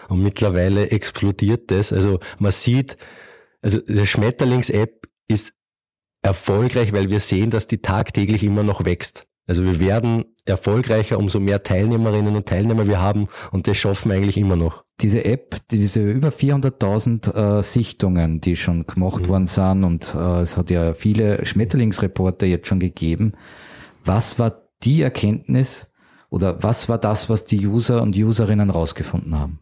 Und 0.08 0.22
mittlerweile 0.22 0.90
explodiert 0.90 1.70
das. 1.70 1.92
Also 1.92 2.20
man 2.38 2.52
sieht, 2.52 2.96
also 3.62 3.80
der 3.80 4.06
Schmetterlings-App 4.06 5.06
ist 5.28 5.54
erfolgreich, 6.22 6.92
weil 6.92 7.10
wir 7.10 7.20
sehen, 7.20 7.50
dass 7.50 7.66
die 7.66 7.78
tagtäglich 7.78 8.42
immer 8.42 8.62
noch 8.62 8.84
wächst. 8.84 9.26
Also 9.48 9.64
wir 9.64 9.80
werden 9.80 10.26
erfolgreicher, 10.44 11.18
umso 11.18 11.40
mehr 11.40 11.62
Teilnehmerinnen 11.62 12.36
und 12.36 12.46
Teilnehmer 12.46 12.86
wir 12.86 13.00
haben 13.00 13.24
und 13.50 13.66
das 13.66 13.78
schaffen 13.78 14.10
wir 14.10 14.18
eigentlich 14.18 14.36
immer 14.36 14.56
noch. 14.56 14.84
Diese 15.00 15.24
App, 15.24 15.56
diese 15.70 16.02
über 16.02 16.28
400.000 16.28 17.58
äh, 17.58 17.62
Sichtungen, 17.62 18.42
die 18.42 18.56
schon 18.56 18.86
gemacht 18.86 19.22
mhm. 19.22 19.28
worden 19.28 19.46
sind 19.46 19.84
und 19.84 20.14
äh, 20.14 20.40
es 20.42 20.58
hat 20.58 20.68
ja 20.68 20.92
viele 20.92 21.46
Schmetterlingsreporter 21.46 22.46
jetzt 22.46 22.68
schon 22.68 22.78
gegeben. 22.78 23.32
Was 24.04 24.38
war 24.38 24.68
die 24.82 25.00
Erkenntnis 25.00 25.90
oder 26.28 26.62
was 26.62 26.90
war 26.90 26.98
das, 26.98 27.30
was 27.30 27.46
die 27.46 27.66
User 27.66 28.02
und 28.02 28.14
Userinnen 28.14 28.68
rausgefunden 28.68 29.38
haben? 29.38 29.60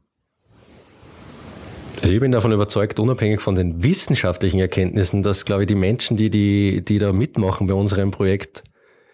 Also 2.02 2.12
ich 2.12 2.20
bin 2.20 2.32
davon 2.32 2.50
überzeugt, 2.50 2.98
unabhängig 2.98 3.40
von 3.40 3.54
den 3.54 3.84
wissenschaftlichen 3.84 4.58
Erkenntnissen, 4.58 5.22
dass, 5.22 5.44
glaube 5.44 5.62
ich, 5.62 5.68
die 5.68 5.76
Menschen, 5.76 6.16
die, 6.16 6.28
die, 6.28 6.84
die 6.84 6.98
da 6.98 7.12
mitmachen 7.12 7.68
bei 7.68 7.74
unserem 7.74 8.10
Projekt, 8.10 8.64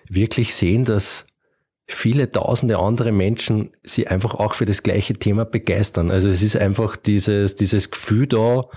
wirklich 0.08 0.54
sehen, 0.54 0.84
dass 0.84 1.26
viele 1.86 2.30
tausende 2.30 2.78
andere 2.78 3.12
Menschen 3.12 3.72
sie 3.82 4.06
einfach 4.06 4.34
auch 4.34 4.54
für 4.54 4.64
das 4.64 4.82
gleiche 4.82 5.14
Thema 5.14 5.44
begeistern. 5.44 6.10
Also 6.10 6.28
es 6.28 6.42
ist 6.42 6.56
einfach 6.56 6.96
dieses, 6.96 7.56
dieses 7.56 7.90
Gefühl 7.90 8.26
da, 8.26 8.68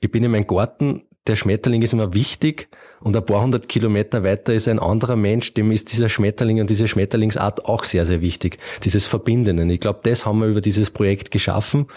ich 0.00 0.10
bin 0.10 0.24
in 0.24 0.30
meinem 0.30 0.46
Garten, 0.46 1.04
der 1.26 1.36
Schmetterling 1.36 1.82
ist 1.82 1.92
immer 1.92 2.14
wichtig 2.14 2.68
und 3.00 3.16
ein 3.16 3.24
paar 3.24 3.42
hundert 3.42 3.68
Kilometer 3.68 4.22
weiter 4.22 4.54
ist 4.54 4.68
ein 4.68 4.78
anderer 4.78 5.16
Mensch, 5.16 5.54
dem 5.54 5.72
ist 5.72 5.92
dieser 5.92 6.08
Schmetterling 6.08 6.60
und 6.60 6.70
diese 6.70 6.86
Schmetterlingsart 6.86 7.64
auch 7.64 7.84
sehr, 7.84 8.06
sehr 8.06 8.20
wichtig. 8.20 8.58
Dieses 8.84 9.06
Verbindenden. 9.06 9.68
Ich 9.70 9.80
glaube, 9.80 10.00
das 10.04 10.24
haben 10.24 10.40
wir 10.40 10.46
über 10.46 10.60
dieses 10.60 10.90
Projekt 10.90 11.30
geschaffen. 11.30 11.88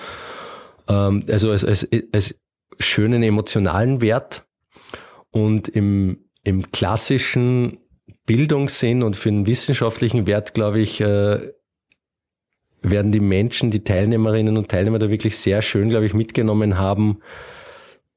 Ähm, 0.88 1.23
also 1.27 1.51
als, 1.51 1.63
als, 1.63 1.88
als 2.12 2.36
schönen 2.79 3.21
emotionalen 3.21 4.01
Wert 4.01 4.45
und 5.32 5.67
im, 5.67 6.29
im 6.43 6.71
klassischen 6.71 7.77
Bildungssinn 8.29 9.01
und 9.01 9.15
für 9.15 9.29
den 9.29 9.47
wissenschaftlichen 9.47 10.27
Wert, 10.27 10.53
glaube 10.53 10.79
ich, 10.79 11.01
äh, 11.01 11.51
werden 12.83 13.11
die 13.11 13.19
Menschen, 13.19 13.71
die 13.71 13.83
Teilnehmerinnen 13.83 14.55
und 14.55 14.69
Teilnehmer 14.69 14.99
da 14.99 15.09
wirklich 15.09 15.35
sehr 15.35 15.63
schön, 15.63 15.89
glaube 15.89 16.05
ich, 16.05 16.13
mitgenommen 16.13 16.77
haben, 16.77 17.21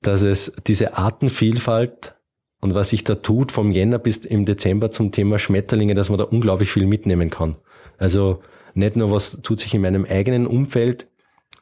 dass 0.02 0.20
es 0.20 0.52
diese 0.66 0.98
Artenvielfalt 0.98 2.14
und 2.60 2.74
was 2.74 2.90
sich 2.90 3.04
da 3.04 3.14
tut 3.14 3.52
vom 3.52 3.72
Jänner 3.72 3.98
bis 3.98 4.18
im 4.18 4.44
Dezember 4.44 4.90
zum 4.90 5.12
Thema 5.12 5.38
Schmetterlinge, 5.38 5.94
dass 5.94 6.10
man 6.10 6.18
da 6.18 6.24
unglaublich 6.24 6.70
viel 6.70 6.84
mitnehmen 6.84 7.30
kann. 7.30 7.56
Also 7.96 8.42
nicht 8.74 8.96
nur 8.96 9.10
was 9.10 9.40
tut 9.40 9.60
sich 9.60 9.72
in 9.72 9.80
meinem 9.80 10.04
eigenen 10.04 10.46
Umfeld, 10.46 11.06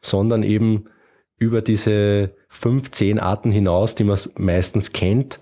sondern 0.03 0.43
eben 0.43 0.87
über 1.37 1.63
diese 1.63 2.35
fünf, 2.49 2.91
zehn 2.91 3.21
Arten 3.21 3.53
hinaus, 3.53 3.95
die 3.95 4.03
man 4.03 4.19
meistens 4.37 4.93
kennt, 4.93 5.39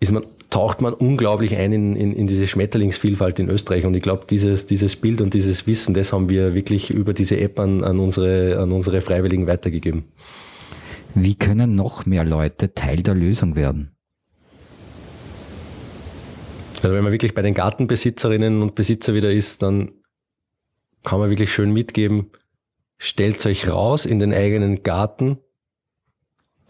ist 0.00 0.12
man 0.12 0.24
taucht 0.52 0.82
man 0.82 0.92
unglaublich 0.92 1.56
ein 1.56 1.72
in, 1.72 1.96
in, 1.96 2.12
in 2.12 2.26
diese 2.26 2.46
Schmetterlingsvielfalt 2.46 3.38
in 3.38 3.48
Österreich. 3.48 3.86
Und 3.86 3.94
ich 3.94 4.02
glaube, 4.02 4.26
dieses, 4.28 4.66
dieses 4.66 4.96
Bild 4.96 5.22
und 5.22 5.32
dieses 5.32 5.66
Wissen, 5.66 5.94
das 5.94 6.12
haben 6.12 6.28
wir 6.28 6.54
wirklich 6.54 6.90
über 6.90 7.14
diese 7.14 7.40
App 7.40 7.58
an, 7.58 7.82
an, 7.82 7.98
unsere, 7.98 8.58
an 8.58 8.70
unsere 8.70 9.00
Freiwilligen 9.00 9.46
weitergegeben. 9.46 10.04
Wie 11.14 11.34
können 11.34 11.74
noch 11.74 12.04
mehr 12.04 12.24
Leute 12.24 12.74
Teil 12.74 13.02
der 13.02 13.14
Lösung 13.14 13.56
werden? 13.56 13.92
Also 16.82 16.94
wenn 16.94 17.02
man 17.02 17.12
wirklich 17.12 17.34
bei 17.34 17.42
den 17.42 17.54
Gartenbesitzerinnen 17.54 18.62
und 18.62 18.74
Besitzer 18.74 19.14
wieder 19.14 19.32
ist, 19.32 19.62
dann 19.62 19.92
kann 21.02 21.18
man 21.18 21.30
wirklich 21.30 21.52
schön 21.52 21.72
mitgeben, 21.72 22.30
stellt 22.98 23.44
euch 23.46 23.68
raus 23.68 24.04
in 24.04 24.18
den 24.18 24.34
eigenen 24.34 24.82
Garten, 24.82 25.38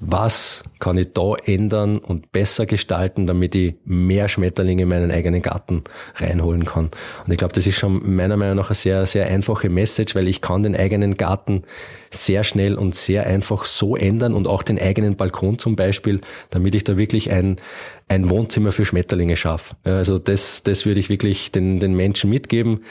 was 0.05 0.65
kann 0.81 0.99
ich 0.99 1.13
da 1.13 1.35
ändern 1.45 1.99
und 1.99 2.33
besser 2.33 2.67
gestalten, 2.67 3.29
damit 3.29 3.55
ich 3.55 3.77
mehr 3.85 4.29
Schmetterlinge 4.29 4.83
in 4.83 4.89
meinen 4.89 5.13
eigenen 5.13 5.43
Garten 5.43 5.85
reinholen 6.17 6.65
kann. 6.65 6.91
Und 7.25 7.31
ich 7.31 7.39
glaube, 7.39 7.55
das 7.55 7.69
ist 7.69 7.79
schon 7.79 8.17
meiner 8.17 8.37
Meinung 8.37 8.57
nach 8.57 8.71
eine 8.71 8.75
sehr, 8.75 9.07
sehr 9.07 9.29
einfache 9.29 9.69
Message, 9.69 10.17
weil 10.17 10.27
ich 10.27 10.41
kann 10.41 10.65
den 10.65 10.75
eigenen 10.75 11.17
Garten 11.17 11.63
sehr 12.11 12.43
schnell 12.43 12.75
und 12.75 12.97
sehr 12.97 13.27
einfach 13.27 13.65
so 13.65 13.95
ändern 13.95 14.35
und 14.35 14.49
auch 14.49 14.65
den 14.65 14.81
eigenen 14.81 15.17
Balkon 15.17 15.61
zum 15.61 15.77
Beispiel, 15.77 16.21
damit 16.51 16.75
ich 16.75 16.83
da 16.83 16.97
wirklich 16.97 17.31
ein, 17.31 17.61
ein 18.09 18.29
Wohnzimmer 18.29 18.73
für 18.73 18.85
Schmetterlinge 18.85 19.37
schaffe. 19.37 19.77
Also 19.85 20.19
das, 20.19 20.65
das 20.65 20.85
würde 20.85 20.99
ich 20.99 21.11
wirklich 21.11 21.53
den, 21.53 21.79
den 21.79 21.95
Menschen 21.95 22.29
mitgeben. 22.29 22.83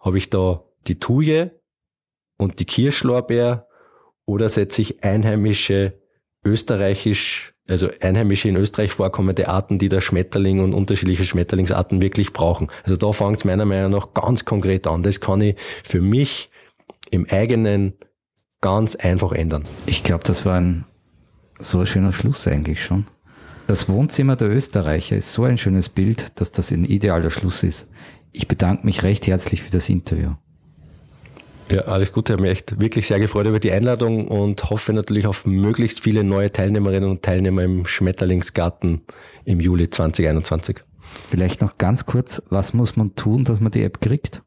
Habe 0.00 0.18
ich 0.18 0.30
da 0.30 0.64
die 0.88 0.98
Tuje 0.98 1.52
und 2.38 2.58
die 2.58 2.64
Kirschlorbeer 2.64 3.68
oder 4.24 4.48
setze 4.48 4.82
ich 4.82 5.04
einheimische 5.04 5.94
österreichisch, 6.46 7.52
also 7.68 7.90
einheimische 8.00 8.48
in 8.48 8.56
Österreich 8.56 8.92
vorkommende 8.92 9.48
Arten, 9.48 9.78
die 9.78 9.88
der 9.88 10.00
Schmetterling 10.00 10.60
und 10.60 10.72
unterschiedliche 10.72 11.24
Schmetterlingsarten 11.24 12.00
wirklich 12.00 12.32
brauchen. 12.32 12.68
Also 12.84 12.96
da 12.96 13.12
fängt 13.12 13.38
es 13.38 13.44
meiner 13.44 13.64
Meinung 13.64 13.90
nach 13.90 14.14
ganz 14.14 14.44
konkret 14.44 14.86
an. 14.86 15.02
Das 15.02 15.20
kann 15.20 15.40
ich 15.40 15.56
für 15.84 16.00
mich 16.00 16.50
im 17.10 17.26
eigenen 17.28 17.94
ganz 18.60 18.96
einfach 18.96 19.32
ändern. 19.32 19.64
Ich 19.86 20.02
glaube, 20.02 20.24
das 20.24 20.46
war 20.46 20.60
ein 20.60 20.84
so 21.58 21.80
ein 21.80 21.86
schöner 21.86 22.12
Schluss 22.12 22.46
eigentlich 22.46 22.84
schon. 22.84 23.06
Das 23.66 23.88
Wohnzimmer 23.88 24.36
der 24.36 24.48
Österreicher 24.50 25.16
ist 25.16 25.32
so 25.32 25.44
ein 25.44 25.58
schönes 25.58 25.88
Bild, 25.88 26.38
dass 26.40 26.52
das 26.52 26.70
ein 26.70 26.84
idealer 26.84 27.30
Schluss 27.30 27.62
ist. 27.62 27.88
Ich 28.32 28.46
bedanke 28.46 28.84
mich 28.84 29.02
recht 29.02 29.26
herzlich 29.26 29.62
für 29.62 29.70
das 29.70 29.88
Interview. 29.88 30.34
Ja, 31.68 31.80
alles 31.82 32.12
Gute. 32.12 32.32
Ich 32.32 32.34
habe 32.34 32.42
mich 32.42 32.52
echt 32.52 32.80
wirklich 32.80 33.06
sehr 33.08 33.18
gefreut 33.18 33.46
über 33.46 33.58
die 33.58 33.72
Einladung 33.72 34.28
und 34.28 34.70
hoffe 34.70 34.92
natürlich 34.92 35.26
auf 35.26 35.46
möglichst 35.46 36.00
viele 36.00 36.22
neue 36.22 36.52
Teilnehmerinnen 36.52 37.10
und 37.10 37.22
Teilnehmer 37.22 37.62
im 37.62 37.86
Schmetterlingsgarten 37.86 39.02
im 39.44 39.60
Juli 39.60 39.90
2021. 39.90 40.84
Vielleicht 41.28 41.60
noch 41.60 41.76
ganz 41.78 42.06
kurz, 42.06 42.42
was 42.50 42.72
muss 42.72 42.96
man 42.96 43.16
tun, 43.16 43.44
dass 43.44 43.60
man 43.60 43.72
die 43.72 43.82
App 43.82 44.00
kriegt? 44.00 44.42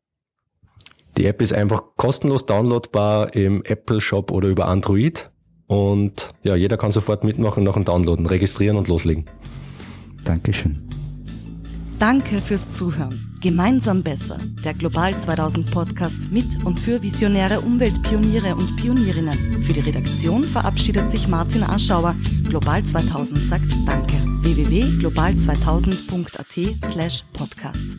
Die 1.17 1.25
App 1.25 1.41
ist 1.41 1.53
einfach 1.53 1.83
kostenlos 1.97 2.45
downloadbar 2.45 3.35
im 3.35 3.63
Apple 3.65 3.99
Shop 3.99 4.31
oder 4.31 4.47
über 4.47 4.67
Android. 4.67 5.29
Und 5.67 6.29
ja, 6.43 6.55
jeder 6.55 6.77
kann 6.77 6.91
sofort 6.91 7.23
mitmachen, 7.23 7.63
nach 7.63 7.73
dem 7.73 7.83
Downloaden, 7.85 8.25
registrieren 8.25 8.77
und 8.77 8.87
loslegen. 8.87 9.25
Dankeschön. 10.23 10.87
Danke 11.99 12.37
fürs 12.37 12.71
Zuhören. 12.71 13.28
Gemeinsam 13.41 14.03
besser. 14.03 14.37
Der 14.63 14.73
Global 14.73 15.17
2000 15.17 15.69
Podcast 15.71 16.31
mit 16.31 16.63
und 16.65 16.79
für 16.79 17.01
visionäre 17.01 17.61
Umweltpioniere 17.61 18.53
und 18.55 18.75
Pionierinnen. 18.75 19.63
Für 19.63 19.71
die 19.73 19.79
Redaktion 19.79 20.43
verabschiedet 20.43 21.09
sich 21.09 21.27
Martin 21.29 21.63
Aschauer. 21.63 22.15
Global 22.49 22.83
2000 22.83 23.41
sagt 23.45 23.73
Danke. 23.85 24.15
www.global2000.at 24.41 26.91
slash 26.91 27.23
podcast. 27.33 27.97